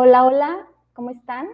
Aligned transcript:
Hola, 0.00 0.24
hola, 0.24 0.68
¿cómo 0.92 1.10
están? 1.10 1.48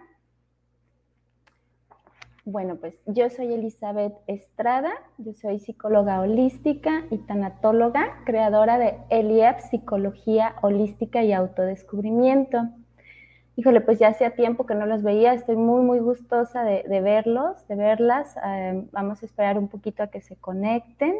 Bueno, 2.43 2.75
pues 2.75 2.95
yo 3.07 3.27
soy 3.31 3.51
Elizabeth 3.51 4.13
Estrada, 4.27 4.93
yo 5.17 5.33
soy 5.33 5.57
psicóloga 5.57 6.21
holística 6.21 7.05
y 7.09 7.17
tanatóloga, 7.17 8.21
creadora 8.23 8.77
de 8.77 8.99
Eliab 9.09 9.61
Psicología 9.61 10.57
Holística 10.61 11.23
y 11.23 11.33
Autodescubrimiento. 11.33 12.69
Híjole, 13.55 13.81
pues 13.81 13.97
ya 13.97 14.09
hacía 14.09 14.35
tiempo 14.35 14.67
que 14.67 14.75
no 14.75 14.85
los 14.85 15.01
veía, 15.01 15.33
estoy 15.33 15.55
muy, 15.55 15.81
muy 15.81 15.97
gustosa 15.97 16.63
de, 16.63 16.83
verlos, 17.01 17.67
de 17.67 17.75
verlas. 17.75 18.35
Eh, 18.45 18.85
vamos 18.91 19.23
a 19.23 19.25
esperar 19.25 19.57
un 19.57 19.69
poquito 19.69 20.03
a 20.03 20.11
que 20.11 20.21
se 20.21 20.35
conecten. 20.35 21.15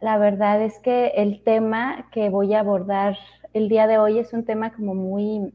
La 0.00 0.18
verdad 0.18 0.62
es 0.62 0.80
que 0.80 1.12
el 1.14 1.44
tema 1.44 2.08
que 2.10 2.28
voy 2.28 2.54
a 2.54 2.58
abordar 2.58 3.16
el 3.52 3.68
día 3.68 3.86
de 3.86 3.98
hoy 3.98 4.18
es 4.18 4.32
un 4.32 4.44
tema 4.44 4.72
como 4.72 4.96
muy, 4.96 5.52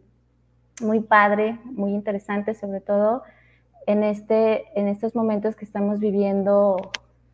muy 0.81 0.99
padre, 0.99 1.59
muy 1.63 1.91
interesante, 1.91 2.53
sobre 2.53 2.81
todo 2.81 3.23
en, 3.87 4.03
este, 4.03 4.65
en 4.79 4.87
estos 4.87 5.15
momentos 5.15 5.55
que 5.55 5.65
estamos 5.65 5.99
viviendo 5.99 6.91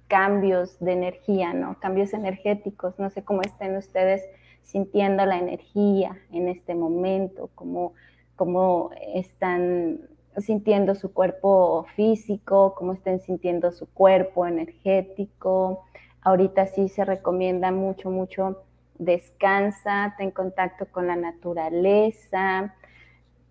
cambios 0.07 0.79
de 0.79 0.93
energía, 0.93 1.53
¿no? 1.53 1.79
Cambios 1.79 2.13
energéticos. 2.13 2.99
No 2.99 3.09
sé 3.09 3.23
cómo 3.23 3.41
estén 3.41 3.75
ustedes 3.75 4.21
sintiendo 4.61 5.25
la 5.25 5.37
energía 5.37 6.17
en 6.31 6.47
este 6.47 6.75
momento, 6.75 7.49
cómo, 7.55 7.93
cómo 8.35 8.91
están 9.13 10.01
sintiendo 10.37 10.95
su 10.95 11.13
cuerpo 11.13 11.85
físico, 11.95 12.75
cómo 12.75 12.93
estén 12.93 13.19
sintiendo 13.19 13.71
su 13.71 13.87
cuerpo 13.87 14.45
energético. 14.45 15.83
Ahorita 16.21 16.67
sí 16.67 16.89
se 16.89 17.05
recomienda 17.05 17.71
mucho, 17.71 18.09
mucho 18.09 18.63
descansa, 18.97 20.15
ten 20.17 20.31
contacto 20.31 20.85
con 20.85 21.07
la 21.07 21.15
naturaleza, 21.15 22.75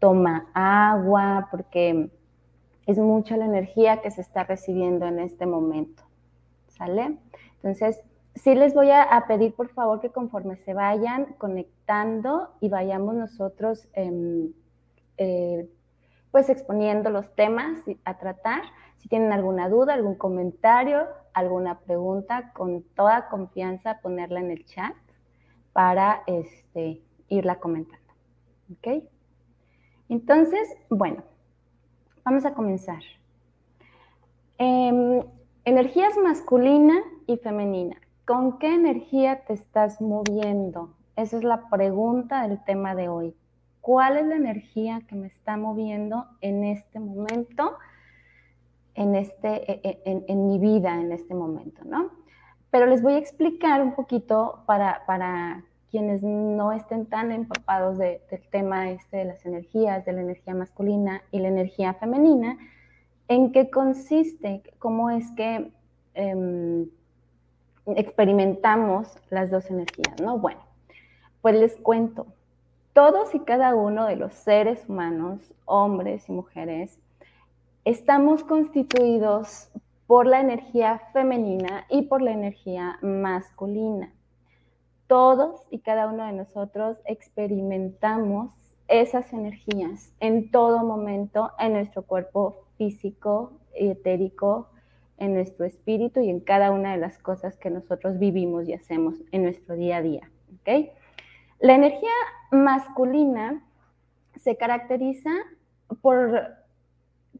toma 0.02 0.48
agua, 0.52 1.46
porque 1.52 2.10
es 2.86 2.98
mucha 2.98 3.36
la 3.36 3.44
energía 3.44 4.02
que 4.02 4.10
se 4.10 4.20
está 4.20 4.42
recibiendo 4.42 5.06
en 5.06 5.20
este 5.20 5.46
momento. 5.46 6.02
¿Sale? 6.66 7.18
Entonces, 7.54 8.00
sí 8.34 8.56
les 8.56 8.74
voy 8.74 8.90
a, 8.90 9.24
pedir 9.28 9.54
por 9.54 9.68
favor 9.68 10.00
que 10.00 10.10
conforme 10.10 10.56
se 10.56 10.74
vayan 10.74 11.34
conectando 11.38 12.50
y 12.58 12.68
vayamos 12.68 13.14
nosotros 13.14 13.88
em, 13.92 14.52
eh, 15.18 15.70
pues 16.32 16.48
exponiendo 16.48 17.08
los 17.10 17.32
temas 17.36 17.78
a 18.04 18.18
tratar. 18.18 18.62
Si 18.96 19.08
tienen 19.08 19.32
alguna 19.32 19.68
duda, 19.68 19.94
algún 19.94 20.16
comentario, 20.16 21.06
alguna 21.32 21.78
pregunta, 21.78 22.52
con 22.54 22.82
toda 22.96 23.28
confianza 23.28 24.00
ponerla 24.02 24.40
en 24.40 24.50
el 24.50 24.64
chat 24.64 24.96
para 25.72 26.24
este, 26.26 27.02
irla 27.28 27.60
comentando. 27.60 28.12
¿Ok? 28.72 29.04
Entonces, 30.12 30.76
bueno, 30.90 31.22
vamos 32.22 32.44
a 32.44 32.52
comenzar. 32.52 33.00
Em, 34.58 35.22
energías 35.64 36.18
masculina 36.22 37.00
y 37.26 37.38
femenina. 37.38 37.96
¿Con 38.26 38.58
qué 38.58 38.74
energía 38.74 39.46
te 39.46 39.54
estás 39.54 40.02
moviendo? 40.02 40.90
Esa 41.16 41.38
es 41.38 41.44
la 41.44 41.70
pregunta 41.70 42.46
del 42.46 42.62
tema 42.62 42.94
de 42.94 43.08
hoy. 43.08 43.34
¿Cuál 43.80 44.18
es 44.18 44.26
la 44.26 44.36
energía 44.36 45.00
que 45.08 45.14
me 45.14 45.28
está 45.28 45.56
moviendo 45.56 46.26
en 46.42 46.62
este 46.64 47.00
momento, 47.00 47.78
en, 48.92 49.14
este, 49.14 49.72
e, 49.72 50.02
e, 50.04 50.24
en, 50.28 50.46
mi 50.46 50.58
vida 50.58 51.00
en 51.00 51.12
este 51.12 51.34
momento, 51.34 51.86
¿no? 51.86 52.10
Pero 52.70 52.84
les 52.84 53.00
voy 53.00 53.14
a 53.14 53.18
explicar 53.18 53.80
un 53.80 53.94
poquito 53.94 54.62
para, 54.66 55.06
para 55.06 55.64
quienes 55.92 56.22
no 56.22 56.72
estén 56.72 57.04
tan 57.04 57.30
empapados 57.32 57.98
del 57.98 58.18
tema 58.50 58.90
este 58.90 59.18
de 59.18 59.24
las 59.26 59.44
energías, 59.44 60.06
de 60.06 60.14
la 60.14 60.22
energía 60.22 60.54
masculina 60.54 61.22
y 61.30 61.38
la 61.38 61.48
energía 61.48 61.92
femenina, 61.92 62.58
en 63.28 63.52
qué 63.52 63.68
consiste, 63.68 64.62
cómo 64.78 65.10
es 65.10 65.30
que 65.32 65.70
em, 66.14 66.88
experimentamos 67.94 69.18
las 69.28 69.50
dos 69.50 69.70
energías, 69.70 70.18
¿no? 70.18 70.38
Bueno, 70.38 70.60
pues 71.42 71.56
les 71.56 71.76
cuento, 71.76 72.26
todos 72.94 73.34
y 73.34 73.40
cada 73.40 73.74
uno 73.74 74.06
de 74.06 74.16
los 74.16 74.32
seres 74.32 74.88
humanos, 74.88 75.52
hombres 75.66 76.26
y 76.26 76.32
mujeres, 76.32 76.98
estamos 77.84 78.44
constituidos 78.44 79.70
por 80.06 80.26
la 80.26 80.40
energía 80.40 81.02
femenina 81.12 81.84
y 81.90 82.02
por 82.02 82.22
la 82.22 82.32
energía 82.32 82.98
masculina 83.02 84.10
todos 85.12 85.60
y 85.70 85.80
cada 85.80 86.06
uno 86.06 86.24
de 86.24 86.32
nosotros 86.32 86.96
experimentamos 87.04 88.50
esas 88.88 89.30
energías 89.34 90.10
en 90.20 90.50
todo 90.50 90.86
momento 90.86 91.50
en 91.58 91.74
nuestro 91.74 92.00
cuerpo 92.04 92.64
físico 92.78 93.52
y 93.78 93.88
etérico, 93.88 94.70
en 95.18 95.34
nuestro 95.34 95.66
espíritu 95.66 96.20
y 96.20 96.30
en 96.30 96.40
cada 96.40 96.70
una 96.70 96.92
de 96.92 96.96
las 96.96 97.18
cosas 97.18 97.58
que 97.58 97.68
nosotros 97.68 98.18
vivimos 98.18 98.66
y 98.66 98.72
hacemos 98.72 99.16
en 99.32 99.42
nuestro 99.42 99.74
día 99.76 99.98
a 99.98 100.00
día. 100.00 100.30
¿okay? 100.62 100.92
La 101.60 101.74
energía 101.74 102.08
masculina 102.50 103.62
se 104.36 104.56
caracteriza 104.56 105.28
por, 106.00 106.54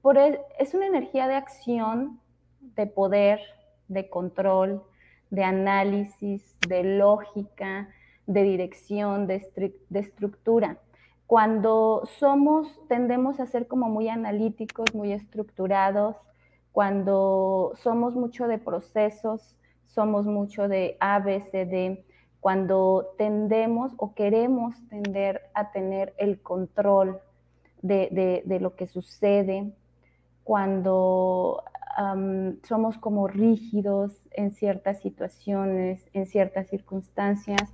por, 0.03 0.19
es 0.19 0.75
una 0.75 0.89
energía 0.89 1.27
de 1.27 1.37
acción, 1.37 2.21
de 2.61 2.87
poder, 2.87 3.41
de 3.89 4.11
control, 4.11 4.83
de 5.33 5.45
análisis, 5.45 6.55
de 6.69 6.85
lógica, 6.85 7.89
de 8.27 8.43
dirección, 8.43 9.27
de, 9.27 9.43
estructura. 9.95 10.77
Cuando 11.27 12.03
somos, 12.19 12.69
tendemos 12.87 13.41
a 13.41 13.47
ser 13.47 13.67
como 13.67 13.89
muy 13.89 14.11
analíticos, 14.11 14.95
muy 14.95 15.11
estructurados, 15.13 16.17
cuando 16.71 17.73
somos 17.77 18.15
mucho 18.15 18.47
de 18.47 18.59
procesos, 18.59 19.57
somos 19.87 20.27
mucho 20.27 20.69
de 20.69 20.99
ABCD, 21.01 22.05
cuando 22.39 23.15
tendemos 23.17 23.93
o 23.97 24.15
queremos 24.15 24.75
tender 24.91 25.41
a 25.55 25.73
tener 25.73 26.13
el 26.19 26.43
control 26.43 27.21
de, 27.81 28.43
de 28.45 28.61
lo 28.61 28.77
que 28.77 28.87
sucede, 28.87 29.73
cuando 30.45 31.65
somos 32.63 32.99
como 32.99 33.29
rígidos 33.29 34.23
en 34.31 34.53
ciertas 34.53 35.01
situaciones, 35.01 36.09
en 36.13 36.27
ciertas 36.27 36.69
circunstancias. 36.69 37.71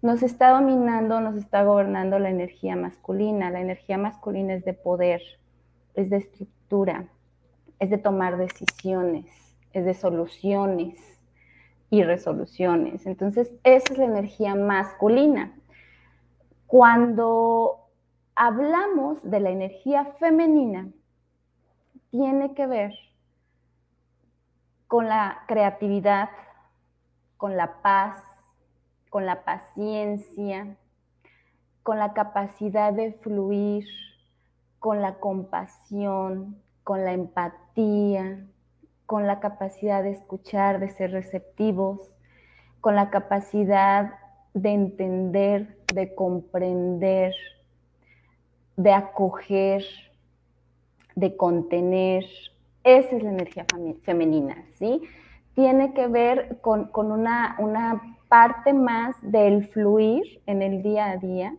Nos 0.00 0.22
está 0.22 0.50
dominando, 0.50 1.20
nos 1.20 1.36
está 1.36 1.62
gobernando 1.62 2.18
la 2.18 2.30
energía 2.30 2.74
masculina. 2.74 3.50
La 3.50 3.60
energía 3.60 3.98
masculina 3.98 4.54
es 4.54 4.64
de 4.64 4.74
poder, 4.74 5.22
es 5.94 6.10
de 6.10 6.16
estructura, 6.16 7.08
es 7.78 7.90
de 7.90 7.98
tomar 7.98 8.36
decisiones, 8.36 9.26
es 9.72 9.84
de 9.84 9.94
soluciones 9.94 10.98
y 11.88 12.02
resoluciones. 12.02 13.06
Entonces, 13.06 13.52
esa 13.62 13.92
es 13.92 13.98
la 13.98 14.06
energía 14.06 14.56
masculina. 14.56 15.54
Cuando 16.66 17.90
hablamos 18.34 19.22
de 19.22 19.40
la 19.40 19.50
energía 19.50 20.06
femenina, 20.18 20.88
tiene 22.10 22.54
que 22.54 22.66
ver 22.66 22.92
con 24.92 25.08
la 25.08 25.44
creatividad, 25.48 26.28
con 27.38 27.56
la 27.56 27.80
paz, 27.80 28.22
con 29.08 29.24
la 29.24 29.42
paciencia, 29.42 30.76
con 31.82 31.98
la 31.98 32.12
capacidad 32.12 32.92
de 32.92 33.14
fluir, 33.14 33.86
con 34.80 35.00
la 35.00 35.14
compasión, 35.14 36.60
con 36.84 37.06
la 37.06 37.14
empatía, 37.14 38.44
con 39.06 39.26
la 39.26 39.40
capacidad 39.40 40.02
de 40.02 40.10
escuchar, 40.10 40.78
de 40.78 40.90
ser 40.90 41.12
receptivos, 41.12 42.14
con 42.82 42.94
la 42.94 43.08
capacidad 43.08 44.12
de 44.52 44.74
entender, 44.74 45.78
de 45.94 46.14
comprender, 46.14 47.32
de 48.76 48.92
acoger, 48.92 49.86
de 51.14 51.34
contener, 51.38 52.26
esa 52.84 53.16
es 53.16 53.22
la 53.22 53.30
energía 53.30 53.66
femenina, 54.02 54.64
¿sí? 54.74 55.02
Tiene 55.54 55.92
que 55.92 56.06
ver 56.06 56.58
con, 56.60 56.90
una, 56.94 57.56
una, 57.58 58.02
parte 58.28 58.72
más 58.72 59.14
del 59.20 59.68
fluir 59.68 60.40
en 60.46 60.62
el 60.62 60.82
día 60.82 61.10
a 61.10 61.18
día, 61.18 61.54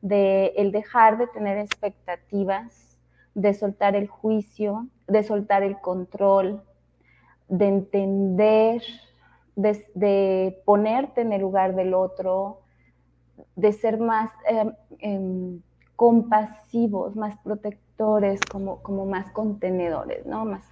de 0.00 0.54
el 0.56 0.72
dejar 0.72 1.18
de 1.18 1.26
tener 1.26 1.58
expectativas, 1.58 2.98
de 3.34 3.52
soltar 3.52 3.94
el 3.94 4.08
juicio, 4.08 4.88
de 5.06 5.22
soltar 5.22 5.62
el 5.62 5.78
control, 5.80 6.62
de 7.48 7.68
entender, 7.68 8.82
de, 9.54 10.62
ponerte 10.64 11.20
en 11.20 11.34
el 11.34 11.42
lugar 11.42 11.74
del 11.74 11.92
otro, 11.92 12.62
de 13.54 13.72
ser 13.72 13.98
más 13.98 14.30
em, 14.48 14.72
em, 15.00 15.60
compasivos, 15.94 17.16
más 17.16 17.36
protectores 17.44 17.87
como, 17.98 19.06
más 19.06 19.30
contenedores, 19.32 20.24
¿no? 20.24 20.44
Más, 20.44 20.62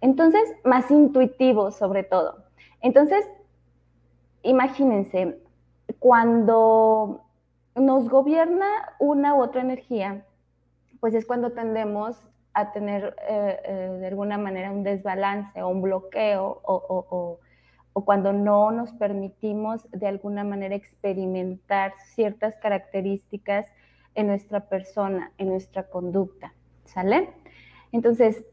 entonces, 0.00 0.42
más 0.64 0.90
intuitivos 0.90 1.76
sobre 1.76 2.04
todo. 2.04 2.44
Entonces, 2.80 3.28
imagínense, 4.42 5.38
cuando 5.98 7.22
nos 7.74 8.08
gobierna 8.08 8.66
una 8.98 9.34
u 9.34 9.42
otra 9.42 9.62
energía, 9.62 10.24
pues 11.00 11.14
es 11.14 11.26
cuando 11.26 11.52
tendemos 11.52 12.16
a 12.54 12.72
tener 12.72 13.16
eh, 13.28 13.60
eh, 13.64 13.96
de 14.00 14.06
alguna 14.06 14.38
manera 14.38 14.70
un 14.70 14.82
desbalance 14.82 15.62
o 15.62 15.68
un 15.68 15.82
bloqueo 15.82 16.60
o, 16.64 17.38
cuando 18.04 18.32
no 18.32 18.70
nos 18.70 18.92
permitimos 18.92 19.88
de 19.90 20.06
alguna 20.06 20.44
manera 20.44 20.74
experimentar 20.74 21.92
ciertas 22.14 22.56
características 22.56 23.66
en 24.14 24.26
nuestra 24.28 24.68
persona, 24.68 25.32
en 25.38 25.48
nuestra 25.48 25.84
conducta, 25.84 26.54
¿sale? 26.84 27.30
Entonces, 27.92 28.44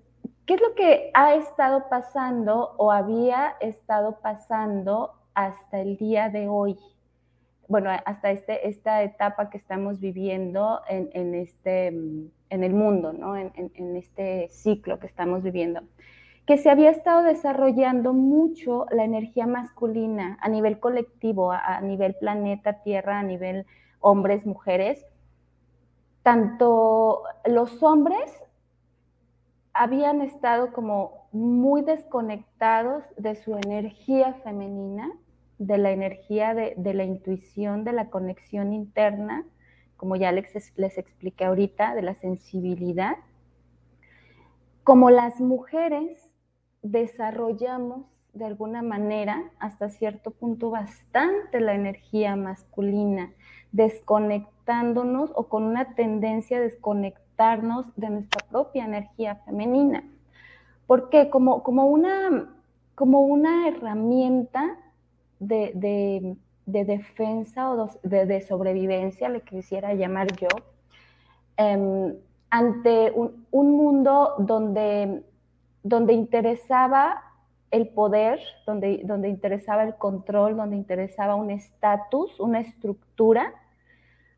¿qué 0.45 0.55
es 0.55 0.61
lo 0.61 0.75
que 0.75 1.11
ha 1.13 1.35
estado 1.35 1.89
pasando 1.89 2.75
o 2.77 2.91
había 2.91 3.55
estado 3.61 4.19
pasando 4.21 5.13
hasta 5.33 5.79
el 5.79 5.97
día 5.97 6.29
de 6.29 6.47
hoy? 6.47 6.77
Bueno, 7.67 7.91
hasta 8.05 8.31
este, 8.31 8.67
esta 8.67 9.03
etapa 9.03 9.49
que 9.49 9.57
estamos 9.57 9.99
viviendo 9.99 10.81
en, 10.87 11.35
este, 11.35 11.87
en 11.87 12.63
el 12.63 12.73
mundo, 12.73 13.13
¿no? 13.13 13.37
En, 13.37 13.51
en, 13.55 13.95
este 13.95 14.47
ciclo 14.49 14.97
que 14.97 15.05
estamos 15.05 15.43
viviendo, 15.43 15.81
que 16.47 16.57
se 16.57 16.71
había 16.71 16.89
estado 16.89 17.21
desarrollando 17.21 18.13
mucho 18.13 18.87
la 18.89 19.03
energía 19.03 19.45
masculina 19.45 20.39
a 20.41 20.49
nivel 20.49 20.79
colectivo, 20.79 21.51
a 21.51 21.79
nivel 21.81 22.15
planeta 22.15 22.81
Tierra, 22.81 23.19
a 23.19 23.23
nivel 23.23 23.67
hombres, 23.99 24.45
mujeres. 24.45 25.05
Tanto 26.23 27.23
los 27.45 27.81
hombres 27.81 28.31
habían 29.73 30.21
estado 30.21 30.73
como 30.73 31.29
muy 31.31 31.81
desconectados 31.81 33.03
de 33.17 33.35
su 33.35 33.55
energía 33.55 34.33
femenina, 34.43 35.09
de 35.57 35.77
la 35.77 35.91
energía 35.91 36.53
de, 36.53 36.93
la 36.93 37.03
intuición, 37.03 37.83
de 37.83 37.93
la 37.93 38.09
conexión 38.09 38.73
interna, 38.73 39.45
como 39.97 40.15
ya 40.15 40.31
les, 40.31 40.73
les 40.77 40.97
expliqué 40.97 41.45
ahorita, 41.45 41.95
de 41.95 42.01
la 42.01 42.15
sensibilidad. 42.15 43.17
Como 44.83 45.09
las 45.09 45.39
mujeres 45.39 46.35
desarrollamos 46.81 48.05
de 48.39 48.45
alguna 48.45 48.81
manera, 48.81 49.43
hasta 49.59 49.89
cierto 49.89 50.31
punto, 50.31 50.71
bastante 50.71 51.59
la 51.59 51.75
energía 51.75 52.35
masculina, 52.35 53.31
desconectándonos 53.71 55.31
o 55.35 55.47
con 55.47 55.63
una 55.63 55.93
tendencia 55.93 56.57
a 56.57 56.61
desconectar 56.61 57.29
de 57.95 58.09
nuestra 58.09 58.45
propia 58.49 58.85
energía 58.85 59.35
femenina. 59.45 60.03
porque 60.87 61.29
Como, 61.29 61.63
como, 61.63 61.85
una, 61.85 62.49
como 62.95 63.21
una 63.21 63.67
herramienta 63.67 64.77
de, 65.39 66.35
defensa 66.65 67.71
o 67.71 67.89
de, 68.03 68.41
sobrevivencia, 68.41 69.29
le 69.29 69.41
quisiera 69.41 69.93
llamar 69.93 70.27
yo, 70.35 70.47
em, 71.55 72.15
ante 72.49 73.11
un, 73.11 73.71
mundo 73.77 74.33
donde, 74.39 75.23
donde 75.83 76.13
interesaba 76.13 77.28
el 77.71 77.89
poder, 77.89 78.39
donde, 78.65 79.01
donde 79.03 79.29
interesaba 79.29 79.83
el 79.83 79.95
control, 79.95 80.57
donde 80.57 80.75
interesaba 80.75 81.35
un 81.35 81.51
estatus, 81.51 82.39
una 82.39 82.61
estructura, 82.61 83.53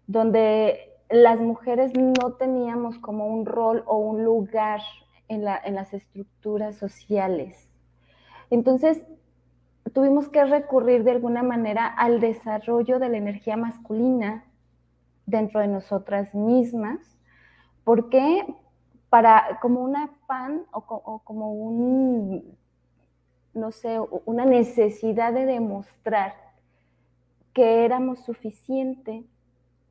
donde 0.08 0.92
las 1.10 1.40
mujeres 1.40 1.92
no 1.96 2.34
teníamos 2.34 2.98
como 3.00 3.28
un 3.28 3.46
rol 3.46 3.84
o 3.86 3.98
un 3.98 4.24
lugar 4.24 4.82
en, 5.28 5.44
las 5.44 5.94
estructuras 5.94 6.76
sociales. 6.76 7.70
Entonces, 8.50 9.02
tuvimos 9.94 10.28
que 10.30 10.44
recurrir 10.44 11.04
de 11.04 11.12
alguna 11.12 11.44
manera 11.44 11.88
al 11.88 12.20
desarrollo 12.20 13.00
de 13.00 13.10
la 13.10 13.18
energía 13.18 13.56
masculina 13.56 14.46
dentro 15.26 15.62
de 15.62 15.68
nosotras 15.68 16.34
mismas, 16.36 17.00
porque 17.84 18.46
para 19.10 19.60
como 19.62 19.82
un 19.82 19.96
afán 19.96 20.64
o, 20.72 21.22
como 21.24 21.54
un, 21.54 22.58
no 23.54 23.72
sé, 23.72 24.00
una 24.26 24.46
necesidad 24.46 25.34
de 25.34 25.46
demostrar 25.46 26.34
que 27.54 27.86
éramos 27.86 28.20
suficiente 28.20 29.24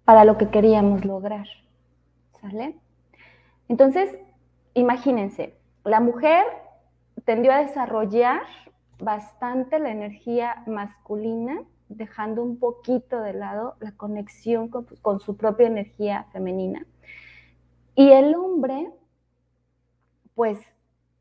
para 0.05 0.25
lo 0.25 0.39
que 0.39 0.49
queríamos 0.49 1.05
lograr. 1.05 1.47
¿Sale? 2.41 2.77
Entonces, 3.69 4.19
imagínense, 4.75 5.55
la 5.85 6.01
mujer 6.01 6.45
tendió 7.25 7.53
a 7.53 7.59
desarrollar 7.59 8.43
bastante 8.99 9.79
la 9.79 9.91
energía 9.91 10.63
masculina, 10.67 11.63
dejando 11.89 12.43
un 12.43 12.59
poquito 12.59 13.21
de 13.21 13.35
lado 13.35 13.77
la 13.81 13.93
conexión 13.93 14.69
con, 14.69 14.87
con 15.03 15.21
su 15.21 15.37
propia 15.37 15.67
energía 15.67 16.27
femenina. 16.33 16.87
Y 17.95 18.11
el 18.13 18.35
hombre, 18.35 18.91
pues 20.35 20.59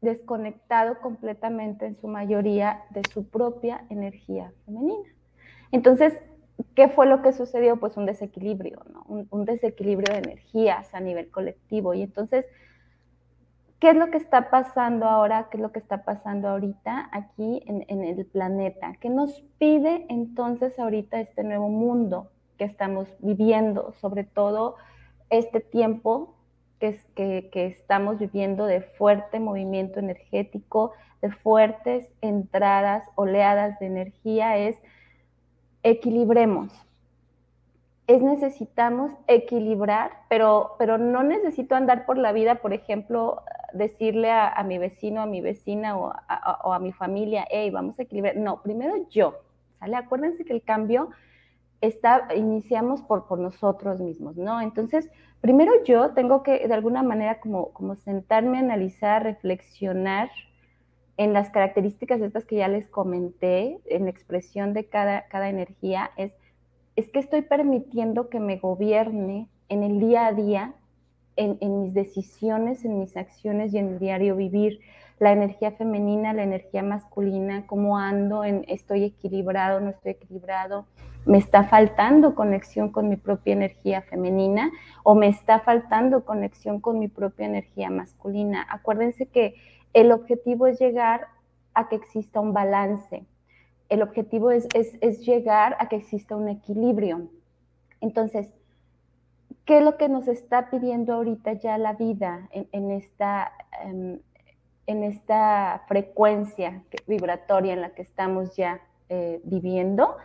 desconectado 0.02 1.00
completamente 1.02 1.86
en 1.86 2.00
su 2.00 2.08
mayoría 2.08 2.84
de 2.92 3.02
su 3.14 3.30
propia 3.30 3.86
energía 3.90 4.54
femenina. 4.66 5.10
Entonces, 5.72 6.14
¿Qué 6.76 6.90
fue 6.90 7.06
lo 7.06 7.22
que 7.22 7.32
sucedió? 7.32 7.78
Pues 7.78 7.96
un 7.96 8.06
desequilibrio, 8.06 8.82
¿no? 8.92 9.06
un, 9.08 9.46
desequilibrio 9.46 10.14
de 10.14 10.20
energías 10.20 10.94
a 10.94 11.00
nivel 11.00 11.30
colectivo. 11.32 11.94
Y 11.94 12.02
entonces, 12.02 12.46
¿qué 13.80 13.92
es 13.92 13.96
lo 13.96 14.12
que 14.12 14.18
está 14.18 14.50
pasando 14.50 15.06
ahora? 15.06 15.48
¿Qué 15.50 15.58
es 15.58 15.64
lo 15.64 15.72
que 15.72 15.80
está 15.80 16.04
pasando 16.04 16.50
ahorita 16.50 17.10
aquí 17.14 17.64
en, 17.66 18.04
el 18.04 18.26
planeta? 18.26 18.94
¿Qué 19.00 19.10
nos 19.10 19.42
pide 19.58 20.06
entonces 20.10 20.78
ahorita 20.80 21.22
este 21.22 21.44
nuevo 21.44 21.70
mundo 21.70 22.30
que 22.58 22.66
estamos 22.66 23.08
viviendo? 23.20 23.94
Sobre 23.94 24.26
todo 24.26 24.76
este 25.30 25.62
tiempo 25.62 26.36
que, 26.80 27.50
estamos 27.54 28.20
viviendo 28.20 28.66
de 28.66 28.82
fuerte 28.82 29.40
movimiento 29.40 30.00
energético, 30.00 30.94
de 31.22 31.32
fuertes 31.32 32.08
entradas, 32.22 33.04
oleadas 33.16 33.78
de 33.80 33.88
energía, 33.88 34.58
es 34.58 34.78
equilibremos. 35.84 36.72
Es 38.08 38.22
necesitamos 38.22 39.12
equilibrar, 39.28 40.12
pero, 40.30 40.76
pero 40.80 40.98
no 40.98 41.24
necesito 41.24 41.76
andar 41.76 42.06
por 42.06 42.18
la 42.18 42.32
vida, 42.32 42.56
por 42.56 42.74
ejemplo, 42.74 43.44
decirle 43.74 44.32
a, 44.32 44.64
mi 44.64 44.80
vecino, 44.80 45.22
a 45.22 45.26
mi 45.28 45.42
vecina 45.42 45.96
o 45.96 46.14
a, 46.28 46.80
mi 46.80 46.92
familia, 46.92 47.46
hey, 47.52 47.70
vamos 47.70 48.00
a 48.00 48.04
equilibrar. 48.04 48.36
No, 48.36 48.64
primero 48.64 48.96
yo, 49.10 49.36
¿sale? 49.80 49.96
Acuérdense 49.96 50.44
que 50.44 50.54
el 50.54 50.64
cambio 50.64 51.10
está, 51.82 52.28
iniciamos 52.36 53.02
por, 53.02 53.28
por 53.28 53.40
nosotros 53.40 54.00
mismos, 54.02 54.36
¿no? 54.38 54.62
Entonces, 54.62 55.10
primero 55.42 55.72
yo 55.86 56.12
tengo 56.12 56.44
que 56.44 56.68
de 56.68 56.74
alguna 56.74 57.04
manera 57.04 57.40
como, 57.40 57.72
como 57.72 57.96
sentarme, 57.96 58.60
analizar, 58.60 59.24
reflexionar, 59.24 60.30
en 61.20 61.34
las 61.34 61.50
características 61.50 62.22
estas 62.22 62.46
que 62.46 62.56
ya 62.56 62.70
les 62.70 62.88
comenté, 62.88 63.82
en 63.88 64.06
la 64.06 64.10
expresión 64.10 64.74
de 64.74 64.86
cada, 64.86 65.28
cada 65.28 65.50
energía, 65.50 66.12
es, 66.16 66.32
es 66.96 67.10
que 67.10 67.20
estoy 67.20 67.42
permitiendo 67.42 68.30
que 68.30 68.40
me 68.40 68.56
gobierne 68.56 69.50
en 69.68 69.84
el 69.84 70.00
día 70.00 70.28
a 70.28 70.32
día, 70.32 70.76
en, 71.36 71.58
en 71.60 71.82
mis 71.82 71.94
decisiones, 71.94 72.86
en 72.86 73.00
mis 73.00 73.18
acciones 73.18 73.74
y 73.74 73.80
en 73.80 73.90
el 73.90 74.00
diario 74.00 74.38
vivir. 74.38 74.80
La 75.20 75.34
energía 75.34 75.74
femenina, 75.74 76.32
la 76.32 76.44
energía 76.44 76.84
masculina, 76.84 77.68
cómo 77.68 77.98
ando, 77.98 78.46
en, 78.46 78.64
estoy 78.70 79.04
equilibrado, 79.04 79.82
no 79.82 79.90
estoy 79.90 80.12
equilibrado, 80.12 80.86
me 81.26 81.38
está 81.38 81.64
faltando 81.64 82.36
conexión 82.36 82.92
con 82.92 83.10
mi 83.10 83.16
propia 83.16 83.54
energía 83.54 84.02
femenina 84.02 84.72
o 85.04 85.16
me 85.16 85.28
está 85.28 85.60
faltando 85.60 86.26
conexión 86.26 86.80
con 86.80 87.00
mi 87.00 87.08
propia 87.08 87.46
energía 87.46 87.90
masculina. 87.90 88.66
Acuérdense 88.70 89.28
que 89.28 89.56
el 89.94 90.12
objetivo 90.12 90.68
es 90.68 90.80
llegar 90.80 91.28
a 91.74 91.90
que 91.90 91.96
exista 91.96 92.40
un 92.40 92.54
balance. 92.54 93.26
El 93.90 94.02
objetivo 94.02 94.52
es, 94.52 94.68
llegar 95.26 95.76
a 95.80 95.90
que 95.90 95.96
exista 95.96 96.36
un 96.36 96.48
equilibrio. 96.48 97.30
Entonces, 98.02 98.50
¿qué 99.66 99.80
es 99.80 99.84
lo 99.84 99.98
que 99.98 100.10
nos 100.10 100.28
está 100.28 100.70
pidiendo 100.70 101.14
ahorita 101.14 101.54
ya 101.54 101.78
la 101.78 101.94
vida 101.94 102.50
en, 102.52 102.92
esta, 102.92 103.52
em, 103.84 104.20
en 104.88 105.04
esta 105.04 105.84
frecuencia 105.88 106.84
vibratoria 107.08 107.74
en 107.74 107.82
la 107.82 107.90
que 107.92 108.04
estamos 108.04 108.56
ya 108.56 108.80
eh, 109.10 109.42
viviendo? 109.44 110.18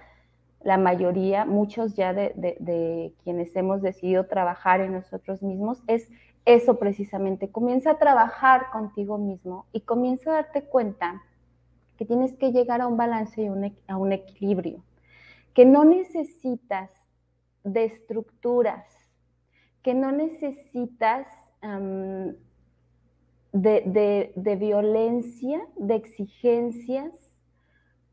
La 0.64 0.78
mayoría, 0.78 1.44
muchos 1.44 1.94
ya 1.94 2.12
de 2.12 3.14
quienes 3.22 3.54
hemos 3.54 3.82
decidido 3.82 4.26
trabajar 4.26 4.80
en 4.80 4.94
nosotros 4.94 5.42
mismos, 5.42 5.82
es 5.86 6.10
eso 6.46 6.78
precisamente, 6.78 7.50
comienza 7.50 7.92
a 7.92 7.98
trabajar 7.98 8.70
contigo 8.70 9.16
mismo 9.18 9.66
y 9.72 9.80
comienza 9.80 10.30
a 10.30 10.34
darte 10.34 10.64
cuenta 10.64 11.22
que 11.96 12.04
tienes 12.04 12.34
que 12.34 12.52
llegar 12.52 12.80
a 12.80 12.86
un 12.86 12.96
balance 12.96 13.42
y 13.42 13.48
a 13.86 13.96
un 13.96 14.12
equilibrio, 14.12 14.82
que 15.54 15.64
no 15.64 15.84
necesitas 15.84 16.90
de 17.62 17.84
estructuras, 17.84 18.84
que 19.82 19.94
no 19.94 20.12
necesitas 20.12 21.26
de, 23.52 24.32
de 24.34 24.56
violencia, 24.56 25.66
de 25.76 25.94
exigencias 25.94 27.33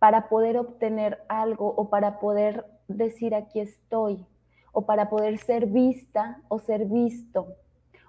para 0.02 0.30
poder 0.30 0.58
obtener 0.58 1.20
algo 1.30 1.72
o 1.78 1.92
para 1.92 2.18
poder 2.18 2.66
decir 2.88 3.36
aquí 3.36 3.60
estoy 3.60 4.26
o 4.72 4.82
para 4.82 5.12
poder 5.12 5.38
ser 5.38 5.68
vista 5.68 6.42
o 6.50 6.58
ser 6.58 6.86
visto, 6.86 7.46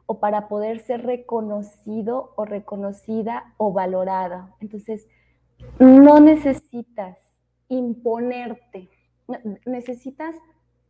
o 0.06 0.18
para 0.18 0.48
poder 0.48 0.80
ser 0.80 1.04
reconocido 1.04 2.32
o 2.36 2.46
reconocida 2.46 3.52
o 3.58 3.74
valorada. 3.74 4.48
Entonces, 4.60 5.06
no 5.78 6.18
necesitas 6.18 7.18
imponerte, 7.68 8.88
necesitas 9.66 10.34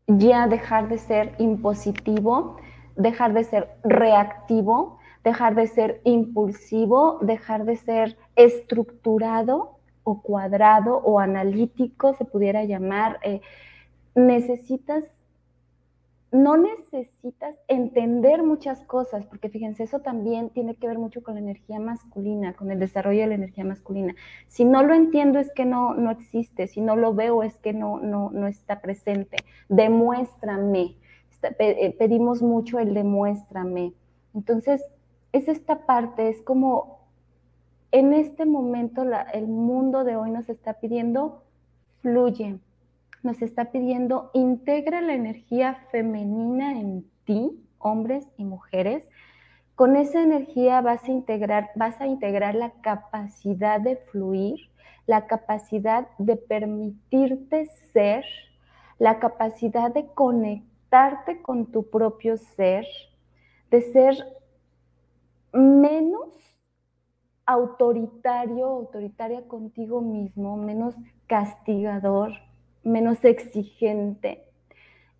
ya 0.07 0.47
dejar 0.47 0.89
de 0.89 0.99
ser 0.99 1.35
impositivo, 1.41 2.59
dejar 2.95 3.33
de 3.33 3.43
ser 3.43 3.69
reactivo, 3.83 4.99
dejar 5.25 5.57
de 5.57 5.67
ser 5.67 6.01
impulsivo, 6.05 7.19
dejar 7.23 7.65
de 7.65 7.75
ser 7.75 8.17
estructurado 8.37 9.82
o 10.05 10.23
cuadrado 10.23 10.97
o 10.99 11.19
analítico, 11.19 12.15
se 12.15 12.25
pudiera 12.25 12.65
llamar. 12.65 13.19
Eh, 13.23 13.41
necesitas 14.15 15.05
no 16.33 16.57
necesitas 16.57 17.59
entender 17.69 18.43
muchas 18.43 18.83
cosas, 18.85 19.27
porque 19.27 19.51
fíjense, 19.51 19.83
eso 19.83 20.01
también 20.01 20.49
tiene 20.49 20.75
que 20.75 20.89
ver 20.89 20.99
mucho 20.99 21.23
con 21.23 21.35
la 21.35 21.41
energía 21.41 21.79
masculina, 21.79 22.55
con 22.55 22.71
el 22.71 22.79
desarrollo 22.79 23.21
de 23.21 23.27
la 23.27 23.35
energía 23.35 23.65
masculina. 23.65 24.15
Si 24.49 24.65
no 24.65 24.83
lo 24.83 24.95
entiendo 24.95 25.39
es 25.39 25.53
que 25.53 25.67
no, 25.67 25.93
no 25.93 26.11
existe, 26.11 26.69
si 26.69 26.81
no 26.81 26.97
lo 26.97 27.15
veo 27.15 27.43
es 27.43 27.59
que 27.59 27.75
no, 27.75 28.01
no, 28.01 28.31
no 28.31 28.47
está 28.47 28.81
presente. 28.81 29.37
Demuéstrame. 29.69 30.97
Eh, 31.59 31.95
pedimos 31.99 32.41
mucho 32.41 32.79
el 32.79 32.95
demuéstrame. 32.95 33.93
Entonces, 34.35 34.83
es 35.33 35.49
esta 35.49 35.85
parte, 35.85 36.31
es 36.31 36.41
como 36.41 37.02
en 37.93 38.15
este 38.15 38.47
momento 38.47 39.05
el 39.35 39.47
mundo 39.47 40.03
de 40.03 40.17
hoy 40.17 40.31
nos 40.31 40.49
está 40.49 40.75
pidiendo 40.75 41.45
fluye, 42.01 42.59
nos 43.23 43.43
está 43.43 43.67
pidiendo, 43.67 44.31
integra 44.33 45.01
la 45.03 45.15
energía 45.15 45.75
femenina 45.93 46.81
en 46.81 47.05
ti, 47.25 47.63
hombres 47.79 48.27
y 48.37 48.45
mujeres. 48.45 49.07
Con 49.77 49.97
esa 49.97 50.23
energía 50.23 50.81
vas 50.81 51.05
a 51.05 51.13
integrar, 51.13 51.71
vas 51.77 52.01
a 52.01 52.07
integrar 52.07 52.55
la 52.55 52.71
capacidad 52.81 53.81
de 53.81 53.97
fluir, 53.97 54.59
la 55.07 55.27
capacidad 55.27 56.09
de 56.19 56.37
permitirte 56.37 57.67
ser, 57.93 58.25
la 58.99 59.19
capacidad 59.19 59.93
de 59.93 60.07
conectarte 60.07 61.43
con 61.43 61.67
tu 61.67 61.89
propio 61.91 62.37
ser, 62.39 62.87
de 63.71 63.83
ser 63.93 64.17
menos 65.53 66.52
autoritario, 67.53 68.67
autoritaria 68.67 69.43
contigo 69.47 70.01
mismo, 70.01 70.57
menos 70.57 70.95
castigador, 71.27 72.33
menos 72.83 73.25
exigente 73.25 74.45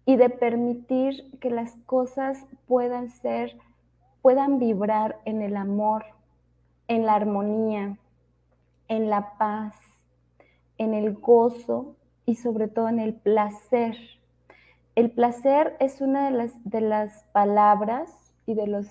y 0.05 0.17
de 0.17 0.31
permitir 0.31 1.39
que 1.39 1.51
las 1.51 1.77
cosas 1.87 2.45
puedan 2.67 3.11
ser, 3.11 3.57
puedan 4.21 4.59
vibrar 4.59 5.21
en 5.25 5.43
el 5.43 5.57
amor, 5.57 6.05
en 6.89 7.07
la 7.07 7.15
armonía, 7.15 7.99
en 8.89 9.11
la 9.11 9.39
paz, 9.39 9.77
en 10.79 10.95
el 10.95 11.15
gozo 11.15 11.97
y 12.27 12.37
sobre 12.37 12.69
todo 12.69 12.89
en 12.89 12.99
el 12.99 13.15
placer. 13.15 13.97
El 14.95 15.11
placer 15.11 15.77
es 15.81 16.01
una 16.01 16.27
de 16.27 16.37
las, 16.37 16.53
de 16.65 16.81
las 16.81 17.25
palabras 17.33 18.35
y 18.47 18.55
de 18.55 18.67
los 18.67 18.87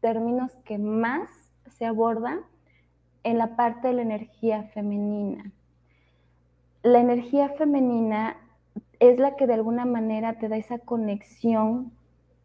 términos 0.00 0.52
que 0.64 0.78
más 0.78 1.30
se 1.78 1.86
abordan 1.86 2.40
en 3.26 3.38
la 3.38 3.56
parte 3.56 3.88
de 3.88 3.94
la 3.94 4.02
energía 4.02 4.70
femenina 4.72 5.52
la 6.86 7.00
energía 7.00 7.48
femenina 7.48 8.36
es 9.00 9.18
la 9.18 9.34
que 9.34 9.48
de 9.48 9.54
alguna 9.54 9.84
manera 9.84 10.38
te 10.38 10.48
da 10.48 10.56
esa 10.56 10.78
conexión 10.78 11.92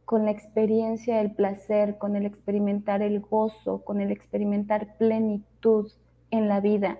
con 0.04 0.26
la 0.26 0.32
experiencia 0.32 1.18
del 1.18 1.32
placer, 1.36 2.00
con 2.00 2.16
el 2.16 2.26
experimentar 2.26 3.04
el 3.04 3.20
gozo, 3.20 3.84
con 3.86 4.02
el 4.02 4.10
experimentar 4.10 4.98
plenitud 4.98 5.92
en 6.32 6.48
la 6.48 6.60
vida, 6.60 6.98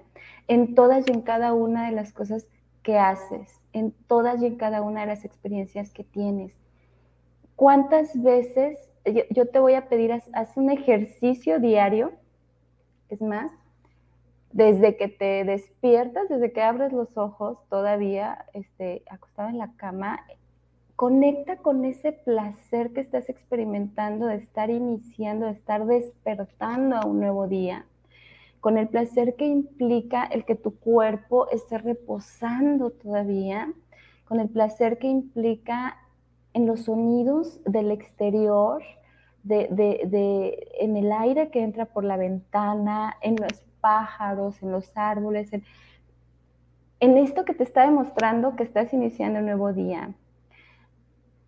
en 0.48 0.76
todas 0.76 1.08
y 1.08 1.14
en 1.14 1.22
cada 1.22 1.56
una 1.56 1.88
de 1.88 1.94
las 1.94 2.14
cosas 2.14 2.46
que 2.84 3.00
haces, 3.00 3.60
en 3.74 3.92
todas 4.06 4.40
y 4.44 4.46
en 4.46 4.58
cada 4.58 4.84
una 4.84 5.02
de 5.02 5.08
las 5.08 5.26
experiencias 5.26 5.92
que 5.92 6.04
tienes. 6.04 6.54
¿Cuántas 7.56 8.22
veces, 8.22 8.78
yo, 9.32 9.48
te 9.48 9.58
voy 9.58 9.74
a 9.74 9.90
pedir, 9.90 10.12
haz 10.12 10.58
un 10.58 10.70
ejercicio 10.70 11.60
diario, 11.60 12.12
es 13.10 13.20
más, 13.20 13.52
desde 14.54 14.98
que 14.98 15.08
te 15.08 15.44
despiertas, 15.44 16.28
desde 16.30 16.52
que 16.52 16.62
abres 16.62 16.92
los 16.92 17.18
ojos, 17.18 17.58
todavía 17.70 18.46
este, 18.54 19.04
acostado 19.10 19.50
en 19.50 19.58
la 19.58 19.72
cama, 19.78 20.20
conecta 20.96 21.58
con 21.58 21.84
ese 21.86 22.12
placer 22.12 22.94
que 22.94 23.02
estás 23.02 23.30
experimentando 23.30 24.28
de 24.28 24.36
estar 24.36 24.70
iniciando, 24.70 25.48
de 25.48 25.54
estar 25.54 25.86
despertando 25.86 26.96
a 26.98 27.06
un 27.06 27.20
nuevo 27.20 27.48
día, 27.48 27.86
con 28.60 28.78
el 28.78 28.88
placer 28.88 29.36
que 29.36 29.48
implica 29.48 30.24
el 30.24 30.46
que 30.46 30.56
tu 30.56 30.78
cuerpo 30.78 31.50
esté 31.50 31.80
reposando 31.80 32.92
todavía, 32.92 33.74
con 34.26 34.40
el 34.40 34.50
placer 34.50 35.00
que 35.00 35.08
implica 35.08 35.98
en 36.54 36.68
los 36.68 36.82
sonidos 36.82 37.60
del 37.66 37.92
exterior, 37.92 38.84
de, 39.44 40.68
en 40.80 40.98
el 40.98 41.12
aire 41.12 41.50
que 41.50 41.64
entra 41.64 41.86
por 41.86 42.04
la 42.04 42.18
ventana, 42.18 43.18
en 43.22 43.38
los 43.38 43.64
pájaros, 43.82 44.62
en 44.62 44.72
los 44.72 44.96
árboles, 44.96 45.52
en, 45.54 47.18
esto 47.18 47.46
que 47.46 47.54
te 47.54 47.64
está 47.64 47.82
demostrando 47.82 48.56
que 48.56 48.64
estás 48.64 48.94
iniciando 48.94 49.40
un 49.40 49.46
nuevo 49.46 49.74
día. 49.74 50.14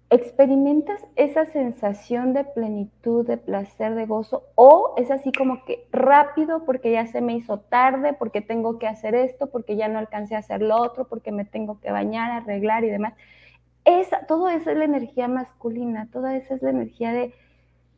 ¿Experimentas 0.10 1.04
esa 1.16 1.46
sensación 1.46 2.34
de 2.34 2.44
plenitud, 2.44 3.26
de 3.26 3.38
placer, 3.38 3.96
de 3.96 4.06
gozo? 4.06 4.44
¿O 4.56 4.94
es 4.98 5.10
así 5.10 5.32
como 5.32 5.64
que 5.66 5.88
rápido 5.92 6.66
porque 6.66 6.92
ya 6.92 7.08
se 7.08 7.22
me 7.22 7.36
hizo 7.36 7.60
tarde, 7.60 8.14
porque 8.14 8.42
tengo 8.42 8.78
que 8.78 8.88
hacer 8.88 9.16
esto, 9.16 9.48
porque 9.50 9.76
ya 9.76 9.88
no 9.88 10.00
alcancé 10.00 10.36
a 10.36 10.40
hacer 10.40 10.62
lo 10.62 10.78
otro, 10.78 11.08
porque 11.08 11.32
me 11.32 11.46
tengo 11.46 11.80
que 11.80 11.92
bañar, 11.92 12.32
arreglar 12.32 12.84
y 12.84 12.90
demás? 12.90 13.14
Esa, 13.86 14.26
todo 14.28 14.50
eso 14.50 14.70
es 14.70 14.78
la 14.78 14.86
energía 14.86 15.28
masculina, 15.28 16.08
toda 16.12 16.36
esa 16.36 16.56
es 16.56 16.62
la 16.62 16.70
energía 16.70 17.12
de, 17.12 17.34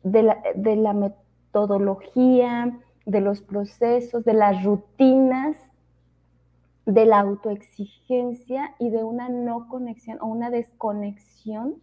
de 0.02 0.76
la 0.76 0.92
metodología, 0.94 2.78
de 3.06 3.20
los 3.20 3.40
procesos, 3.40 4.24
de 4.24 4.34
las 4.34 4.62
rutinas, 4.62 5.56
de 6.84 7.06
la 7.06 7.20
autoexigencia 7.20 8.74
y 8.78 8.90
de 8.90 9.02
una 9.02 9.28
no 9.28 9.68
conexión 9.68 10.18
o 10.20 10.26
una 10.26 10.50
desconexión 10.50 11.76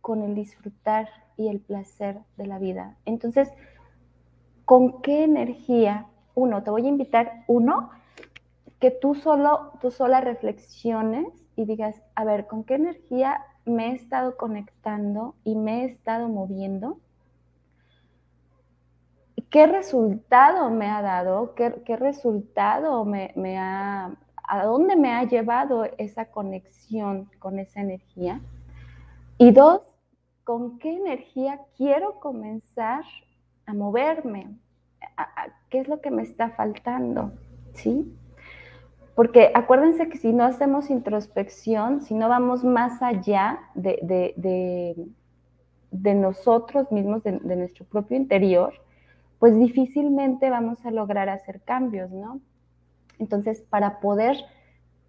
con 0.00 0.22
el 0.22 0.34
disfrutar 0.34 1.08
y 1.36 1.48
el 1.48 1.60
placer 1.60 2.18
de 2.36 2.46
la 2.46 2.58
vida. 2.58 2.96
Entonces, 3.04 3.50
¿con 4.64 5.02
qué 5.02 5.24
energía? 5.24 6.06
Uno, 6.34 6.62
te 6.62 6.70
voy 6.70 6.86
a 6.86 6.88
invitar, 6.88 7.44
uno, 7.46 7.90
que 8.78 8.90
tú 8.90 9.14
solo, 9.14 9.72
tú 9.80 9.90
sola 9.90 10.20
reflexiones 10.20 11.26
y 11.56 11.64
digas, 11.64 12.00
a 12.14 12.24
ver, 12.24 12.46
¿con 12.46 12.64
qué 12.64 12.74
energía 12.74 13.44
me 13.64 13.90
he 13.90 13.94
estado 13.94 14.36
conectando 14.36 15.34
y 15.44 15.56
me 15.56 15.82
he 15.82 15.84
estado 15.86 16.28
moviendo? 16.28 16.98
¿Qué 19.50 19.66
resultado 19.66 20.70
me 20.70 20.90
ha 20.90 21.00
dado? 21.00 21.54
¿Qué, 21.54 21.96
resultado 21.96 23.04
me, 23.04 23.58
ha... 23.58 24.14
¿A 24.42 24.64
dónde 24.64 24.96
me 24.96 25.12
ha 25.12 25.24
llevado 25.24 25.84
esa 25.96 26.26
conexión 26.26 27.30
con 27.38 27.58
esa 27.58 27.80
energía? 27.80 28.40
Y 29.38 29.52
dos, 29.52 29.82
¿con 30.44 30.78
qué 30.78 30.94
energía 30.94 31.60
quiero 31.76 32.20
comenzar 32.20 33.04
a 33.66 33.72
moverme? 33.72 34.50
¿Qué 35.70 35.80
es 35.80 35.88
lo 35.88 36.00
que 36.00 36.10
me 36.10 36.22
está 36.22 36.50
faltando? 36.50 37.32
¿Sí? 37.72 38.14
Porque 39.18 39.50
acuérdense 39.52 40.08
que 40.08 40.16
si 40.16 40.32
no 40.32 40.44
hacemos 40.44 40.90
introspección, 40.90 42.02
si 42.02 42.14
no 42.14 42.28
vamos 42.28 42.62
más 42.62 43.02
allá 43.02 43.58
de, 43.74 43.98
de, 45.90 46.14
nosotros 46.14 46.92
mismos, 46.92 47.24
de, 47.24 47.32
nuestro 47.56 47.84
propio 47.84 48.16
interior, 48.16 48.74
pues 49.38 49.56
difícilmente 49.58 50.50
vamos 50.50 50.84
a 50.84 50.90
lograr 50.90 51.28
hacer 51.28 51.60
cambios, 51.62 52.10
¿no? 52.10 52.40
Entonces, 53.18 53.62
para 53.62 54.00
poder 54.00 54.36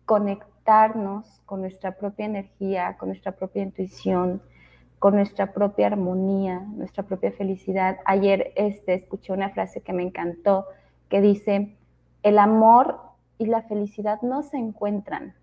conectarnos 0.05 1.41
con 1.45 1.61
nuestra 1.61 1.97
propia 1.97 2.25
energía, 2.25 2.97
con 2.97 3.09
nuestra 3.09 3.31
propia 3.31 3.63
intuición, 3.63 4.41
con 4.99 5.15
nuestra 5.15 5.53
propia 5.53 5.87
armonía, 5.87 6.59
nuestra 6.59 7.03
propia 7.03 7.31
felicidad. 7.31 7.97
Ayer 8.05 8.51
este, 8.55 8.93
escuché 8.93 9.33
una 9.33 9.49
frase 9.49 9.81
que 9.81 9.93
me 9.93 10.03
encantó 10.03 10.65
que 11.09 11.21
dice, 11.21 11.75
el 12.21 12.37
amor 12.37 12.99
y 13.37 13.45
la 13.45 13.63
felicidad 13.63 14.21
no 14.21 14.43
se 14.43 14.57
encuentran, 14.57 15.33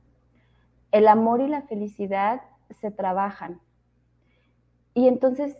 el 0.92 1.08
amor 1.08 1.40
y 1.40 1.48
la 1.48 1.62
felicidad 1.62 2.42
se 2.80 2.90
trabajan. 2.90 3.60
Y 4.94 5.08
entonces 5.08 5.56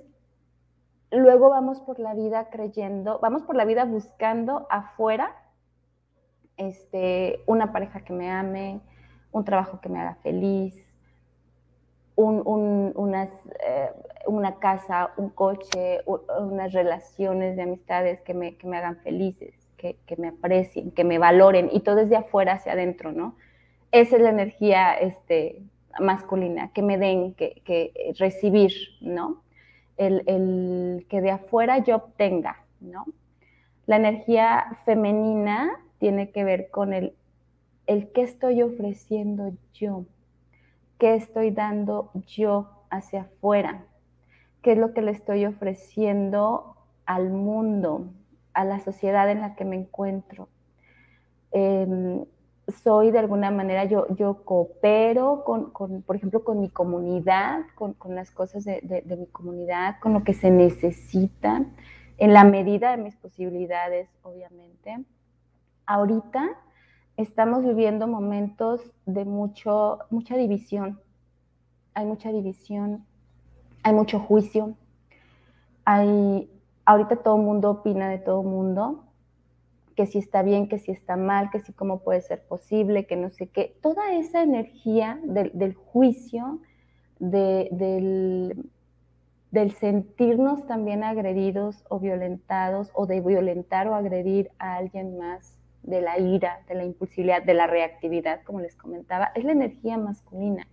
luego 1.17 1.51
vamos 1.51 1.81
por 1.81 1.99
la 1.99 2.15
vida 2.15 2.49
creyendo, 2.51 3.19
vamos 3.21 3.43
por 3.43 3.57
la 3.57 3.65
vida 3.65 3.85
buscando 3.85 4.67
afuera 4.71 5.35
este, 6.57 7.43
una 7.47 7.73
pareja 7.73 8.01
que 8.01 8.13
me 8.13 8.31
ame, 8.31 8.81
un 9.33 9.45
trabajo 9.45 9.81
que 9.81 9.89
me 9.89 10.01
haga 10.01 10.17
feliz, 10.23 10.75
unas, 12.17 13.31
eh, 13.67 13.91
una 14.27 14.59
casa, 14.59 15.11
un 15.19 15.29
coche, 15.29 16.01
unas 16.07 16.73
relaciones 16.73 17.57
de 17.57 17.63
amistades 17.63 18.23
que 18.23 18.33
me, 18.33 18.57
que 18.57 18.67
me 18.67 18.79
hagan 18.79 18.97
felices, 18.99 19.55
que, 19.77 19.99
que, 20.07 20.17
me 20.17 20.29
aprecien, 20.29 20.91
que 20.93 21.05
me 21.05 21.19
valoren, 21.19 21.69
y 21.71 21.81
todo 21.81 21.97
desde 21.97 22.17
afuera 22.17 22.55
hacia 22.55 22.73
adentro, 22.73 23.13
¿no? 23.13 23.37
Esa 23.93 24.17
es 24.17 24.23
la 24.23 24.31
energía 24.31 24.95
este, 24.95 25.63
masculina, 26.01 26.73
que 26.73 26.83
me 26.83 26.97
den, 26.97 27.35
que, 27.35 27.61
que 27.65 28.15
recibir, 28.19 28.73
¿no? 29.03 29.43
El, 29.97 30.23
el, 30.27 31.07
que 31.09 31.21
de 31.21 31.31
afuera 31.31 31.79
yo 31.79 31.97
obtenga, 31.97 32.65
¿no? 32.81 33.07
La 33.87 33.97
energía 33.97 34.79
femenina 34.85 35.71
tiene 35.99 36.31
que 36.31 36.45
ver 36.45 36.71
con 36.71 36.93
el, 36.93 37.15
el 37.87 38.11
qué 38.13 38.23
estoy 38.23 38.63
ofreciendo 38.63 39.53
yo, 39.73 40.05
qué 40.99 41.15
estoy 41.15 41.51
dando 41.51 42.11
yo 42.27 42.69
hacia 42.91 43.23
afuera, 43.23 43.85
qué 44.63 44.73
es 44.73 44.79
lo 44.79 44.93
que 44.93 45.03
le 45.03 45.13
estoy 45.13 45.47
ofreciendo 45.47 46.77
al 47.07 47.31
mundo, 47.31 48.09
a 48.53 48.65
la 48.65 48.81
sociedad 48.81 49.31
en 49.31 49.41
la 49.41 49.55
que 49.55 49.65
me 49.65 49.77
encuentro. 49.77 50.49
Em, 51.53 52.25
soy 52.69 53.11
de 53.13 53.19
alguna 53.19 53.51
manera, 53.51 53.85
yo, 53.85 54.07
yo 54.17 54.45
coopero 54.45 55.45
con, 55.45 55.71
por 56.03 56.17
ejemplo, 56.17 56.43
con 56.43 56.61
mi 56.61 56.69
comunidad, 56.69 57.61
con, 57.75 57.97
las 58.09 58.31
cosas 58.31 58.65
de, 58.65 58.81
de, 58.83 59.17
mi 59.17 59.27
comunidad, 59.27 59.97
con 60.01 60.13
lo 60.13 60.25
que 60.25 60.35
se 60.35 60.51
necesita, 60.51 61.65
en 62.19 62.33
la 62.33 62.45
medida 62.45 62.91
de 62.91 63.03
mis 63.03 63.17
posibilidades, 63.17 64.09
obviamente. 64.23 65.05
Ahorita 65.87 66.49
estamos 67.17 67.65
viviendo 67.65 68.09
momentos 68.09 68.81
de 69.05 69.25
mucho, 69.25 70.01
mucha 70.11 70.37
división. 70.37 71.01
Hay 71.95 72.05
mucha 72.05 72.33
división, 72.33 73.07
hay 73.85 73.93
mucho 73.93 74.19
juicio. 74.19 74.75
Hay, 75.85 76.51
ahorita 76.85 77.17
todo 77.17 77.37
el 77.37 77.43
mundo 77.43 77.71
opina 77.71 78.09
de 78.09 78.19
todo 78.19 78.41
el 78.41 78.49
mundo, 78.49 79.06
que 79.97 80.07
si 80.07 80.19
está 80.19 80.43
bien, 80.43 80.69
que 80.69 80.79
si 80.79 80.93
está 80.93 81.17
mal, 81.17 81.51
que 81.51 81.61
si 81.61 81.73
cómo 81.73 82.01
puede 82.01 82.21
ser 82.21 82.43
posible, 82.43 83.07
que 83.07 83.17
no 83.17 83.31
sé 83.31 83.49
qué. 83.49 83.77
Toda 83.81 84.13
esa 84.13 84.43
energía 84.43 85.19
del, 85.25 85.75
juicio, 85.75 86.61
del, 87.19 88.71
del 89.51 89.73
sentirnos 89.73 90.67
también 90.67 91.03
agredidos 91.03 91.83
o 91.89 91.99
violentados, 91.99 92.91
o 92.93 93.07
de 93.07 93.21
violentar 93.21 93.89
o 93.89 93.95
agredir 93.95 94.51
a 94.59 94.77
alguien 94.77 95.17
más, 95.19 95.57
de 95.83 96.01
la 96.03 96.19
ira, 96.19 96.63
de 96.69 96.75
la 96.75 96.85
impulsividad, 96.85 97.43
de 97.43 97.55
la 97.55 97.67
reactividad, 97.67 98.43
como 98.43 98.61
les 98.61 98.77
comentaba, 98.77 99.31
es 99.35 99.45
la 99.45 99.53
energía 99.53 99.97
masculina. 99.97 100.67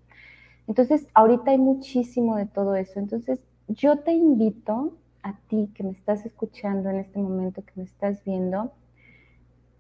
Entonces, 0.68 1.08
ahorita 1.14 1.52
hay 1.52 1.60
muchísimo 1.60 2.36
de 2.36 2.48
todo 2.48 2.76
eso. 2.76 3.00
Entonces, 3.00 3.44
yo 3.68 4.00
te 4.00 4.12
invito 4.12 4.98
a 5.22 5.38
ti 5.48 5.72
que 5.76 5.84
me 5.84 5.92
estás 5.92 6.26
escuchando 6.26 6.90
en 6.90 6.98
este 6.98 7.20
momento, 7.20 7.64
que 7.64 7.74
me 7.76 7.84
estás 7.84 8.24
viendo, 8.24 8.74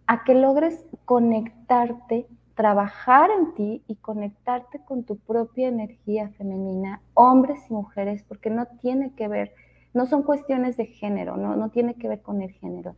a 0.07 0.23
que 0.23 0.33
logres 0.33 0.85
conectarte, 1.05 2.27
trabajar 2.55 3.29
en 3.31 3.53
ti 3.53 3.83
y 3.87 3.95
conectarte 3.95 4.79
con 4.79 5.03
tu 5.03 5.17
propia 5.17 5.67
energía 5.67 6.29
femenina, 6.37 7.01
hombres 7.13 7.59
y 7.69 7.73
mujeres, 7.73 8.23
porque 8.27 8.49
no 8.49 8.67
tiene 8.81 9.13
que 9.13 9.27
ver, 9.27 9.53
no 9.93 10.05
son 10.05 10.23
cuestiones 10.23 10.77
de 10.77 10.85
género, 10.85 11.37
no, 11.37 11.55
no 11.55 11.69
tiene 11.69 11.95
que 11.95 12.07
ver 12.07 12.21
con 12.21 12.41
el 12.41 12.51
género. 12.51 12.95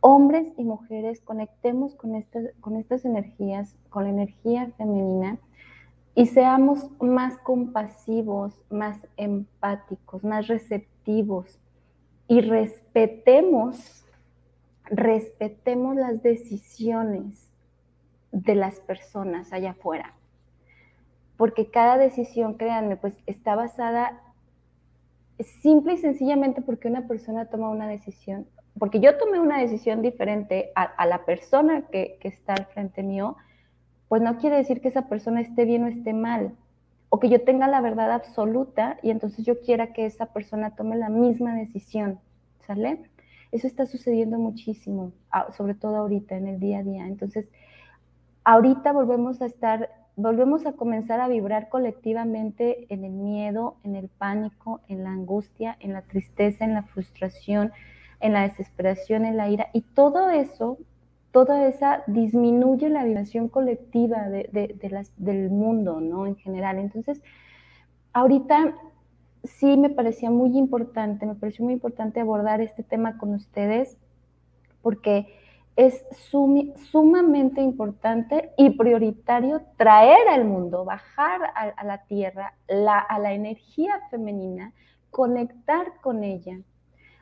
Hombres 0.00 0.52
y 0.56 0.64
mujeres 0.64 1.20
conectemos 1.20 1.94
con 1.94 2.14
estas, 2.14 2.44
con 2.60 2.76
estas 2.76 3.04
energías, 3.04 3.76
con 3.90 4.04
la 4.04 4.10
energía 4.10 4.70
femenina 4.76 5.38
y 6.14 6.26
seamos 6.26 6.90
más 7.00 7.36
compasivos, 7.38 8.54
más 8.70 8.98
empáticos, 9.16 10.24
más 10.24 10.48
receptivos 10.48 11.60
y 12.26 12.40
respetemos, 12.40 14.05
respetemos 14.90 15.96
las 15.96 16.22
decisiones 16.22 17.50
de 18.32 18.54
las 18.54 18.80
personas 18.80 19.52
allá 19.52 19.70
afuera. 19.70 20.14
Porque 21.36 21.70
cada 21.70 21.98
decisión, 21.98 22.54
créanme, 22.54 22.96
pues 22.96 23.14
está 23.26 23.54
basada 23.54 24.20
simple 25.62 25.94
y 25.94 25.98
sencillamente 25.98 26.62
porque 26.62 26.88
una 26.88 27.06
persona 27.06 27.46
toma 27.46 27.68
una 27.68 27.86
decisión 27.86 28.46
porque 28.78 29.00
yo 29.00 29.16
tomé 29.16 29.40
una 29.40 29.58
decisión 29.58 30.02
diferente 30.02 30.70
a, 30.74 31.06
la 31.06 31.24
persona 31.24 31.82
que, 31.90 32.18
está 32.22 32.54
al 32.54 32.66
frente 32.66 33.02
mío, 33.02 33.36
pues 34.08 34.22
no 34.22 34.36
quiere 34.38 34.56
decir 34.56 34.80
que 34.80 34.88
esa 34.88 35.08
persona 35.08 35.40
esté 35.40 35.64
bien 35.64 35.84
o 35.84 35.86
esté 35.86 36.12
mal, 36.12 36.54
o 37.08 37.18
que 37.18 37.28
yo 37.28 37.42
tenga 37.42 37.68
la 37.68 37.80
verdad 37.80 38.12
absoluta 38.12 38.98
y 39.02 39.10
entonces 39.10 39.44
yo 39.46 39.60
quiera 39.60 39.92
que 39.92 40.04
esa 40.04 40.26
persona 40.26 40.74
tome 40.76 40.96
la 40.96 41.08
misma 41.08 41.54
decisión, 41.54 42.20
¿sale? 42.66 43.08
Eso 43.52 43.66
está 43.66 43.86
sucediendo 43.86 44.38
muchísimo, 44.38 45.12
sobre 45.56 45.74
todo 45.74 45.96
ahorita, 45.96 46.36
en 46.36 46.48
el 46.48 46.60
día 46.60 46.78
a 46.78 46.82
día. 46.82 47.06
Entonces, 47.06 47.48
ahorita 48.44 48.92
volvemos 48.92 49.40
a 49.42 49.46
estar, 49.46 49.90
volvemos 50.16 50.66
a 50.66 50.72
comenzar 50.72 51.20
a 51.20 51.28
vibrar 51.28 51.68
colectivamente 51.68 52.86
en 52.92 53.04
el 53.04 53.12
miedo, 53.12 53.76
en 53.84 53.96
el 53.96 54.08
pánico, 54.08 54.80
en 54.88 55.04
la 55.04 55.10
angustia, 55.10 55.76
en 55.80 55.92
la 55.92 56.02
tristeza, 56.02 56.64
en 56.64 56.74
la 56.74 56.82
frustración, 56.82 57.72
en 58.20 58.32
la 58.32 58.42
desesperación, 58.42 59.24
en 59.24 59.36
la 59.36 59.48
ira, 59.48 59.68
y 59.72 59.82
todo 59.82 60.30
eso, 60.30 60.78
toda 61.32 61.66
esa 61.66 62.02
disminuye 62.06 62.88
la 62.88 63.04
vibración 63.04 63.48
colectiva 63.48 64.28
de, 64.28 64.88
las, 64.90 65.12
del 65.16 65.50
mundo, 65.50 66.00
¿no? 66.00 66.26
En 66.26 66.36
general. 66.36 66.78
Entonces, 66.78 67.22
ahorita 68.12 68.74
sí 69.46 69.76
me 69.76 69.90
parecía 69.90 70.30
muy 70.30 70.56
importante, 70.56 71.26
me 71.26 71.34
pareció 71.34 71.64
muy 71.64 71.74
importante 71.74 72.20
abordar 72.20 72.60
este 72.60 72.82
tema 72.82 73.18
con 73.18 73.34
ustedes, 73.34 73.96
porque 74.82 75.26
es 75.76 76.04
sumamente 76.90 77.60
importante 77.60 78.52
y 78.56 78.70
prioritario 78.70 79.62
traer 79.76 80.28
al 80.28 80.44
mundo, 80.44 80.84
bajar 80.84 81.40
a, 81.54 81.84
la 81.84 82.04
tierra, 82.04 82.54
a 82.68 83.18
la 83.18 83.34
energía 83.34 84.00
femenina, 84.10 84.72
conectar 85.10 86.00
con 86.00 86.24
ella, 86.24 86.58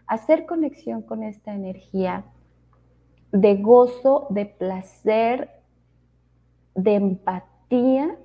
hacer 0.06 0.46
conexión 0.46 1.02
con 1.02 1.24
esta 1.24 1.52
energía 1.52 2.24
de 3.32 3.56
gozo, 3.56 4.28
de 4.30 4.46
placer, 4.46 5.50
de 6.76 6.94
empatía 6.94 8.16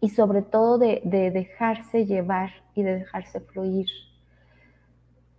y 0.00 0.10
sobre 0.10 0.42
todo 0.42 0.78
de, 0.78 1.00
dejarse 1.04 2.06
llevar 2.06 2.50
y 2.74 2.82
de 2.82 2.98
dejarse 2.98 3.40
fluir. 3.40 3.88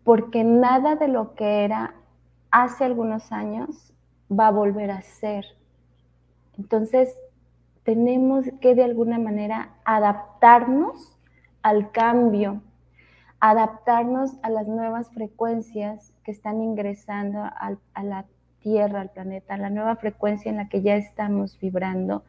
Porque 0.04 0.44
nada 0.44 0.96
de 0.96 1.08
lo 1.08 1.36
que 1.36 1.64
era 1.64 1.96
hace 2.52 2.84
algunos 2.84 3.32
años 3.32 3.94
va 4.32 4.48
a 4.48 4.52
volver 4.52 4.92
a 4.92 5.02
ser. 5.02 5.46
Entonces, 6.58 7.16
tenemos 7.84 8.46
que 8.62 8.76
de 8.76 8.84
alguna 8.84 9.18
manera 9.18 9.70
adaptarnos 9.86 11.18
al 11.62 11.92
cambio 11.92 12.62
adaptarnos 13.40 14.36
a 14.42 14.50
las 14.50 14.68
nuevas 14.68 15.10
frecuencias 15.12 16.14
que 16.24 16.32
están 16.32 16.62
ingresando 16.62 17.40
a 17.42 18.04
la 18.04 18.26
Tierra, 18.60 19.00
al 19.00 19.10
planeta, 19.10 19.54
a 19.54 19.58
la 19.58 19.70
nueva 19.70 19.96
frecuencia 19.96 20.50
en 20.50 20.58
la 20.58 20.68
que 20.68 20.82
ya 20.82 20.96
estamos 20.98 21.58
vibrando, 21.60 22.24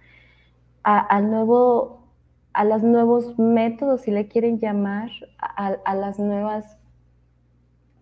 a, 0.85 1.21
nuevo, 1.21 2.05
a 2.52 2.64
los 2.64 2.82
nuevos 2.82 3.38
métodos, 3.38 4.02
si 4.02 4.10
le 4.10 4.28
quieren 4.28 4.58
llamar, 4.58 5.10
a, 5.38 5.94
las 5.94 6.18
nuevas 6.18 6.78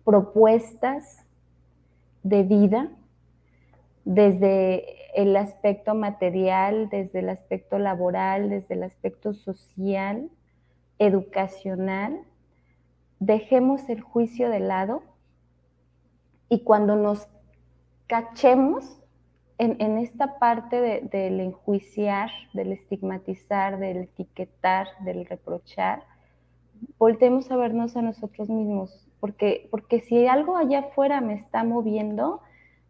propuestas 0.03 1.25
de 2.23 2.43
vida, 2.43 2.89
desde 4.05 5.21
el 5.21 5.35
aspecto 5.35 5.93
material, 5.93 6.89
desde 6.89 7.19
el 7.19 7.29
aspecto 7.29 7.77
laboral, 7.77 8.49
desde 8.49 8.75
el 8.75 8.83
aspecto 8.83 9.33
social, 9.33 10.29
educacional, 10.97 12.19
dejemos 13.19 13.87
el 13.89 14.01
juicio 14.01 14.49
de 14.49 14.59
lado 14.59 15.03
y 16.49 16.63
cuando 16.63 16.95
nos 16.95 17.27
cachemos 18.07 18.98
en, 19.59 19.97
esta 19.97 20.39
parte 20.39 21.01
del 21.11 21.39
enjuiciar, 21.41 22.29
del 22.53 22.71
estigmatizar, 22.71 23.77
del 23.77 23.97
etiquetar, 23.97 24.87
del 25.01 25.25
reprochar, 25.25 26.03
voltemos 26.97 27.51
a 27.51 27.57
vernos 27.57 27.97
a 27.97 28.01
nosotros 28.01 28.49
mismos, 28.49 29.05
porque, 29.19 29.67
porque 29.69 29.99
si 29.99 30.27
algo 30.27 30.55
allá 30.55 30.79
afuera 30.79 31.19
me 31.19 31.33
está 31.33 31.65
moviendo, 31.65 32.39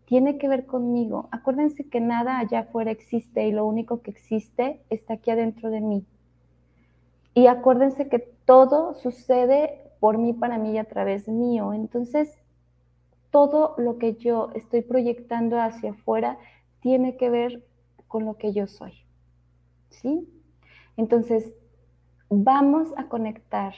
tiene 0.05 0.37
que 0.37 0.47
ver 0.47 0.67
conmigo. 0.67 1.27
Acuérdense 1.31 1.89
que 1.89 2.01
nada 2.01 2.37
allá 2.37 2.59
afuera 2.59 2.91
existe 2.91 3.47
y 3.47 3.51
lo 3.51 3.65
único 3.65 4.03
que 4.03 4.11
existe 4.11 4.79
está 4.91 5.15
aquí 5.15 5.31
adentro 5.31 5.71
de 5.71 5.81
mí. 5.81 6.05
Y 7.33 7.47
acuérdense 7.47 8.09
que 8.09 8.19
todo 8.45 8.93
sucede 8.93 9.91
por 9.99 10.19
mí, 10.19 10.33
para 10.33 10.59
mí 10.59 10.73
y 10.73 10.77
a 10.77 10.83
través 10.83 11.27
mío. 11.27 11.73
Entonces, 11.73 12.37
todo 13.31 13.73
lo 13.77 13.97
que 13.97 14.15
yo 14.15 14.51
estoy 14.55 14.81
proyectando 14.81 15.59
hacia 15.59 15.91
afuera 15.91 16.37
tiene 16.79 17.17
que 17.17 17.29
ver 17.29 17.65
con 18.07 18.25
lo 18.25 18.37
que 18.37 18.53
yo 18.53 18.67
soy. 18.67 18.93
¿Sí? 19.89 20.27
Entonces, 20.97 21.53
vamos 22.29 22.89
a 22.97 23.07
conectar 23.07 23.73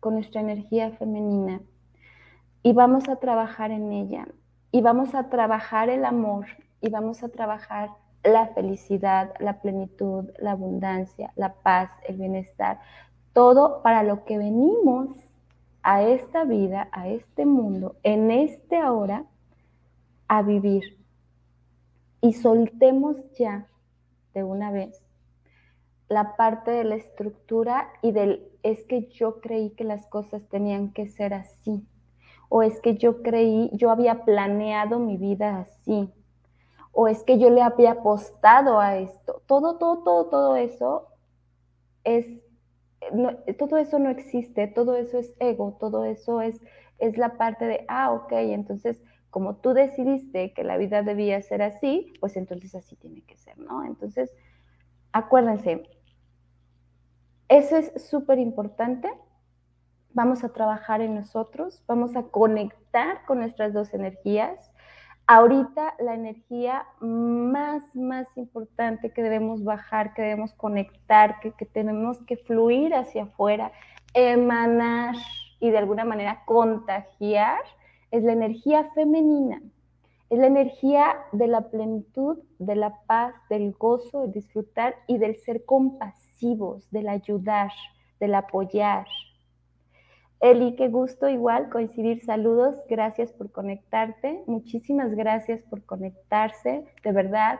con 0.00 0.14
nuestra 0.14 0.40
energía 0.40 0.90
femenina 0.92 1.60
y 2.62 2.72
vamos 2.72 3.08
a 3.08 3.16
trabajar 3.16 3.70
en 3.70 3.92
ella 3.92 4.28
y 4.70 4.82
vamos 4.82 5.14
a 5.14 5.28
trabajar 5.30 5.88
el 5.88 6.04
amor 6.04 6.46
y 6.80 6.90
vamos 6.90 7.22
a 7.22 7.28
trabajar 7.28 7.90
la 8.22 8.48
felicidad, 8.48 9.32
la 9.38 9.60
plenitud, 9.60 10.30
la 10.38 10.52
abundancia, 10.52 11.32
la 11.36 11.54
paz, 11.54 11.90
el 12.08 12.16
bienestar, 12.16 12.80
todo 13.32 13.82
para 13.82 14.02
lo 14.02 14.24
que 14.24 14.38
venimos 14.38 15.10
a 15.82 16.02
esta 16.02 16.44
vida, 16.44 16.88
a 16.90 17.08
este 17.08 17.46
mundo, 17.46 17.96
en 18.02 18.30
este 18.30 18.76
ahora, 18.76 19.24
a 20.26 20.42
vivir. 20.42 20.95
Y 22.26 22.32
soltemos 22.32 23.16
ya 23.34 23.68
de 24.34 24.42
una 24.42 24.72
vez 24.72 25.00
la 26.08 26.34
parte 26.34 26.72
de 26.72 26.82
la 26.82 26.96
estructura 26.96 27.88
y 28.02 28.10
del 28.10 28.50
es 28.64 28.82
que 28.82 29.06
yo 29.06 29.40
creí 29.40 29.70
que 29.70 29.84
las 29.84 30.08
cosas 30.08 30.42
tenían 30.48 30.92
que 30.92 31.06
ser 31.06 31.32
así, 31.32 31.86
o 32.48 32.64
es 32.64 32.80
que 32.80 32.96
yo 32.96 33.22
creí, 33.22 33.70
yo 33.74 33.92
había 33.92 34.24
planeado 34.24 34.98
mi 34.98 35.16
vida 35.16 35.60
así, 35.60 36.12
o 36.90 37.06
es 37.06 37.22
que 37.22 37.38
yo 37.38 37.48
le 37.48 37.62
había 37.62 37.92
apostado 37.92 38.80
a 38.80 38.96
esto. 38.96 39.42
Todo, 39.46 39.78
todo, 39.78 40.02
todo, 40.02 40.26
todo 40.26 40.56
eso 40.56 41.06
es, 42.02 42.26
todo 43.56 43.76
eso 43.76 44.00
no 44.00 44.10
existe, 44.10 44.66
todo 44.66 44.96
eso 44.96 45.18
es 45.18 45.32
ego, 45.38 45.76
todo 45.78 46.04
eso 46.04 46.40
es, 46.40 46.60
es 46.98 47.16
la 47.18 47.36
parte 47.36 47.66
de, 47.66 47.84
ah, 47.86 48.10
ok, 48.10 48.32
entonces 48.32 49.00
como 49.36 49.56
tú 49.56 49.74
decidiste 49.74 50.54
que 50.54 50.64
la 50.64 50.78
vida 50.78 51.02
debía 51.02 51.42
ser 51.42 51.60
así, 51.60 52.14
pues 52.20 52.38
entonces 52.38 52.74
así 52.74 52.96
tiene 52.96 53.20
que 53.20 53.36
ser, 53.36 53.58
¿no? 53.58 53.84
Entonces, 53.84 54.32
acuérdense, 55.12 55.82
eso 57.50 57.76
es 57.76 57.92
súper 58.08 58.38
importante. 58.38 59.12
Vamos 60.14 60.42
a 60.42 60.54
trabajar 60.54 61.02
en 61.02 61.14
nosotros, 61.14 61.84
vamos 61.86 62.16
a 62.16 62.22
conectar 62.22 63.26
con 63.26 63.40
nuestras 63.40 63.74
dos 63.74 63.92
energías 63.92 64.72
ahorita 65.26 65.96
la 65.98 66.14
energía 66.14 66.86
más, 67.00 67.94
más 67.94 68.26
importante 68.36 69.12
que 69.12 69.22
debemos 69.22 69.64
bajar, 69.64 70.14
que 70.14 70.22
debemos 70.22 70.54
conectar, 70.54 71.40
que, 71.40 71.50
tenemos 71.66 72.22
que 72.22 72.38
fluir 72.38 72.94
hacia 72.94 73.24
afuera, 73.24 73.70
emanar 74.14 75.14
y 75.60 75.68
de 75.68 75.76
alguna 75.76 76.06
manera 76.06 76.42
contagiar, 76.46 77.60
es 78.10 78.22
la 78.22 78.32
energía 78.32 78.84
femenina. 78.94 79.62
Es 80.28 80.38
la 80.38 80.46
energía 80.46 81.16
de 81.32 81.46
la 81.46 81.70
plenitud, 81.70 82.38
de 82.58 82.74
la 82.74 83.00
paz, 83.06 83.34
del 83.48 83.72
gozo, 83.72 84.26
de 84.26 84.32
disfrutar 84.32 84.96
y 85.06 85.18
del 85.18 85.36
ser 85.36 85.64
compasivos, 85.64 86.90
del 86.90 87.08
ayudar, 87.08 87.70
del 88.18 88.34
apoyar, 88.34 89.06
Eli, 90.40 90.76
qué 90.76 90.88
gusto 90.88 91.28
igual 91.28 91.70
coincidir. 91.70 92.22
Saludos, 92.22 92.76
gracias 92.88 93.32
por 93.32 93.50
conectarte. 93.50 94.42
Muchísimas 94.46 95.14
gracias 95.14 95.62
por 95.62 95.82
conectarse, 95.84 96.84
de 97.02 97.12
verdad. 97.12 97.58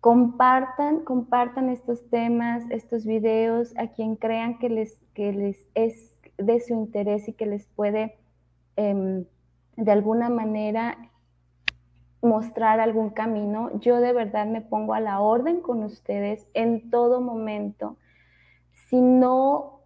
Compartan, 0.00 1.04
compartan 1.04 1.70
estos 1.70 2.08
temas, 2.10 2.64
estos 2.70 3.06
videos 3.06 3.74
a 3.78 3.88
quien 3.88 4.16
crean 4.16 4.58
que 4.58 4.68
les, 4.68 4.98
que 5.14 5.32
les 5.32 5.66
es 5.74 6.14
de 6.36 6.60
su 6.60 6.74
interés 6.74 7.28
y 7.28 7.32
que 7.32 7.46
les 7.46 7.66
puede 7.66 8.14
em, 8.76 9.24
de 9.80 9.92
alguna 9.92 10.28
manera 10.28 10.96
mostrar 12.22 12.80
algún 12.80 13.10
camino. 13.10 13.70
Yo 13.80 14.00
de 14.00 14.12
verdad 14.12 14.46
me 14.46 14.60
pongo 14.60 14.94
a 14.94 15.00
la 15.00 15.20
orden 15.20 15.60
con 15.60 15.82
ustedes 15.82 16.46
en 16.54 16.90
todo 16.90 17.20
momento. 17.20 17.96
Si 18.88 19.00
no 19.00 19.78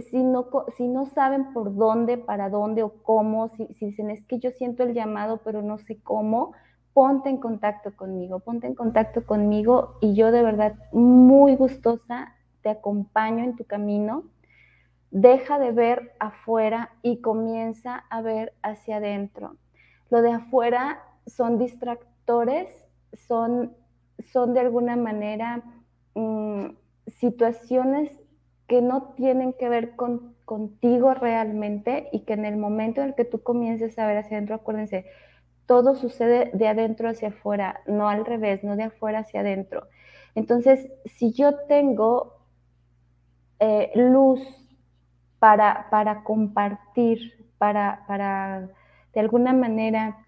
si 0.00 0.22
no, 0.22 0.48
si 0.76 0.86
no 0.86 1.06
saben 1.06 1.52
por 1.52 1.74
dónde, 1.74 2.18
para 2.18 2.50
dónde 2.50 2.84
o 2.84 3.02
cómo, 3.02 3.48
si, 3.48 3.66
si 3.74 3.86
dicen 3.86 4.10
es 4.10 4.24
que 4.26 4.38
yo 4.38 4.52
siento 4.52 4.84
el 4.84 4.94
llamado 4.94 5.40
pero 5.44 5.60
no 5.60 5.78
sé 5.78 5.98
cómo, 6.00 6.52
ponte 6.92 7.30
en 7.30 7.38
contacto 7.38 7.96
conmigo, 7.96 8.38
ponte 8.38 8.68
en 8.68 8.76
contacto 8.76 9.26
conmigo 9.26 9.96
y 10.00 10.14
yo 10.14 10.30
de 10.30 10.42
verdad 10.42 10.76
muy 10.92 11.56
gustosa 11.56 12.34
te 12.62 12.70
acompaño 12.70 13.42
en 13.42 13.56
tu 13.56 13.64
camino. 13.64 14.24
Deja 15.10 15.58
de 15.58 15.72
ver 15.72 16.12
afuera 16.18 16.90
y 17.02 17.20
comienza 17.20 18.04
a 18.10 18.20
ver 18.20 18.52
hacia 18.62 18.96
adentro. 18.96 19.56
Lo 20.10 20.22
de 20.22 20.32
afuera 20.32 21.02
son 21.26 21.58
distractores, 21.58 22.68
son, 23.26 23.74
son 24.32 24.54
de 24.54 24.60
alguna 24.60 24.96
manera 24.96 25.62
mm, 26.14 26.66
situaciones 27.06 28.10
que 28.66 28.82
no 28.82 29.14
tienen 29.14 29.54
que 29.54 29.68
ver 29.68 29.96
con, 29.96 30.34
contigo 30.44 31.14
realmente 31.14 32.08
y 32.12 32.20
que 32.20 32.34
en 32.34 32.44
el 32.44 32.58
momento 32.58 33.00
en 33.00 33.08
el 33.08 33.14
que 33.14 33.24
tú 33.24 33.42
comiences 33.42 33.98
a 33.98 34.06
ver 34.06 34.18
hacia 34.18 34.36
adentro, 34.36 34.56
acuérdense, 34.56 35.06
todo 35.66 35.94
sucede 35.94 36.50
de 36.54 36.68
adentro 36.68 37.08
hacia 37.08 37.28
afuera, 37.28 37.80
no 37.86 38.08
al 38.08 38.24
revés, 38.24 38.62
no 38.64 38.76
de 38.76 38.84
afuera 38.84 39.20
hacia 39.20 39.40
adentro. 39.40 39.88
Entonces, 40.34 40.90
si 41.04 41.32
yo 41.32 41.54
tengo 41.66 42.38
eh, 43.58 43.90
luz 43.94 44.40
para, 45.38 45.88
para 45.90 46.22
compartir, 46.22 47.48
para, 47.58 48.04
para 48.06 48.68
de 49.14 49.20
alguna 49.20 49.52
manera 49.52 50.26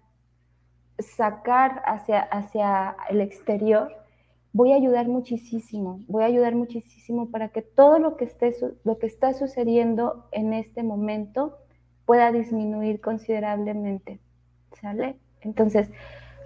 sacar 0.99 1.81
hacia, 1.85 2.21
hacia 2.21 2.95
el 3.09 3.21
exterior, 3.21 3.95
voy 4.53 4.73
a 4.73 4.75
ayudar 4.75 5.07
muchísimo, 5.07 6.01
voy 6.07 6.23
a 6.23 6.27
ayudar 6.27 6.55
muchísimo 6.55 7.31
para 7.31 7.49
que 7.49 7.61
todo 7.61 7.99
lo 7.99 8.17
que, 8.17 8.25
esté, 8.25 8.55
lo 8.83 8.97
que 8.97 9.07
está 9.07 9.33
sucediendo 9.33 10.27
en 10.31 10.53
este 10.53 10.83
momento 10.83 11.57
pueda 12.05 12.31
disminuir 12.31 12.99
considerablemente, 12.99 14.19
¿sale? 14.81 15.17
Entonces, 15.41 15.89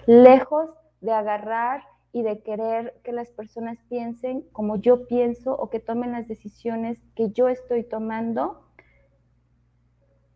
lejos 0.05 0.69
de 1.01 1.11
agarrar 1.11 1.83
y 2.15 2.23
de 2.23 2.39
querer 2.39 2.95
que 3.03 3.11
las 3.11 3.29
personas 3.29 3.77
piensen 3.89 4.43
como 4.53 4.77
yo 4.77 5.05
pienso 5.05 5.53
o 5.53 5.69
que 5.69 5.81
tomen 5.81 6.13
las 6.13 6.29
decisiones 6.29 7.03
que 7.13 7.31
yo 7.31 7.49
estoy 7.49 7.83
tomando, 7.83 8.63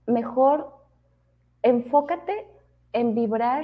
mejor 0.06 0.74
enfócate 1.64 2.46
en 2.92 3.16
vibrar 3.16 3.64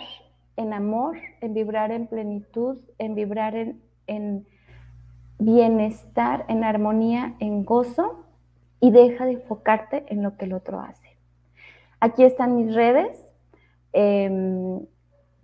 en 0.55 0.71
amor, 0.71 1.17
en 1.41 1.53
vibrar 1.53 1.91
en 1.91 2.07
plenitud, 2.07 2.79
en 2.99 3.15
vibrar 3.15 3.53
en 3.53 3.81
en 4.07 4.47
bienestar, 5.37 6.45
en 6.47 6.63
armonía, 6.63 7.35
en 7.39 7.65
gozo 7.65 8.23
y 8.79 8.91
deja 8.91 9.25
de 9.25 9.33
enfocarte 9.33 10.05
en 10.07 10.23
lo 10.23 10.37
que 10.37 10.45
el 10.45 10.53
otro 10.53 10.79
hace. 10.79 11.17
Aquí 11.99 12.23
están 12.23 12.55
mis 12.55 12.73
redes. 12.73 13.29
Em, 13.91 14.85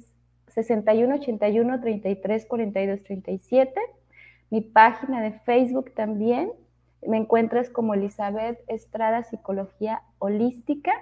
61 0.49 1.15
81 1.17 1.81
33 1.81 2.47
42 2.47 3.03
37. 3.05 3.81
Mi 4.51 4.63
página 4.63 5.23
de 5.23 5.33
Facebook 5.33 5.93
también. 5.95 6.51
Me 7.07 7.19
encuentras 7.19 7.71
como 7.71 7.95
Elizabeth 7.95 8.59
Estrada 8.67 9.23
Psicología 9.23 10.03
Holística. 10.19 10.93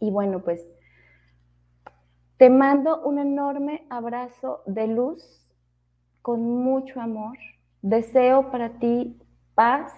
Y 0.00 0.10
bueno, 0.10 0.42
pues 0.42 0.66
te 2.36 2.50
mando 2.50 3.02
un 3.02 3.18
enorme 3.18 3.86
abrazo 3.88 4.62
de 4.66 4.86
luz 4.88 5.54
con 6.22 6.42
mucho 6.42 7.00
amor. 7.00 7.38
Deseo 7.82 8.50
para 8.50 8.78
ti 8.78 9.18
paz 9.54 9.92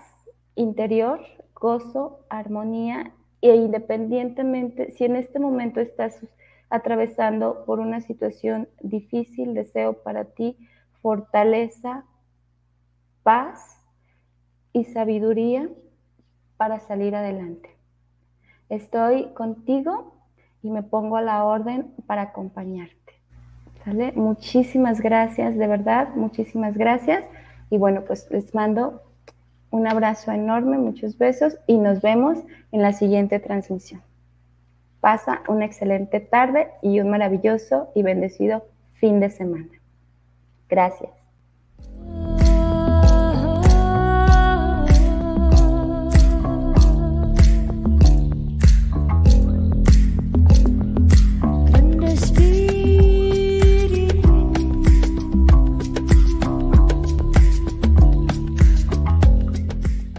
interior, 0.54 1.20
gozo, 1.54 2.24
armonía 2.28 3.12
e 3.40 3.54
independientemente 3.56 4.90
si 4.92 5.04
en 5.04 5.16
este 5.16 5.38
momento 5.38 5.80
estás 5.80 6.26
atravesando 6.70 7.64
por 7.64 7.80
una 7.80 8.00
situación 8.00 8.68
difícil, 8.80 9.54
deseo 9.54 10.02
para 10.02 10.24
ti 10.24 10.56
fortaleza, 11.00 12.04
paz 13.22 13.82
y 14.72 14.84
sabiduría 14.84 15.70
para 16.56 16.80
salir 16.80 17.14
adelante. 17.14 17.77
Estoy 18.68 19.26
contigo 19.34 20.14
y 20.62 20.70
me 20.70 20.82
pongo 20.82 21.16
a 21.16 21.22
la 21.22 21.44
orden 21.44 21.92
para 22.06 22.22
acompañarte. 22.22 22.94
Muchísimas 24.14 25.00
gracias, 25.00 25.56
de 25.56 25.66
verdad, 25.66 26.14
muchísimas 26.14 26.76
gracias. 26.76 27.24
Y 27.70 27.78
bueno, 27.78 28.04
pues 28.06 28.30
les 28.30 28.54
mando 28.54 29.02
un 29.70 29.86
abrazo 29.86 30.32
enorme, 30.32 30.78
muchos 30.78 31.16
besos 31.16 31.56
y 31.66 31.78
nos 31.78 32.02
vemos 32.02 32.38
en 32.72 32.82
la 32.82 32.92
siguiente 32.92 33.38
transmisión. 33.38 34.02
Pasa 35.00 35.42
una 35.48 35.64
excelente 35.64 36.20
tarde 36.20 36.68
y 36.82 37.00
un 37.00 37.10
maravilloso 37.10 37.88
y 37.94 38.02
bendecido 38.02 38.64
fin 38.94 39.20
de 39.20 39.30
semana. 39.30 39.68
Gracias. 40.68 41.17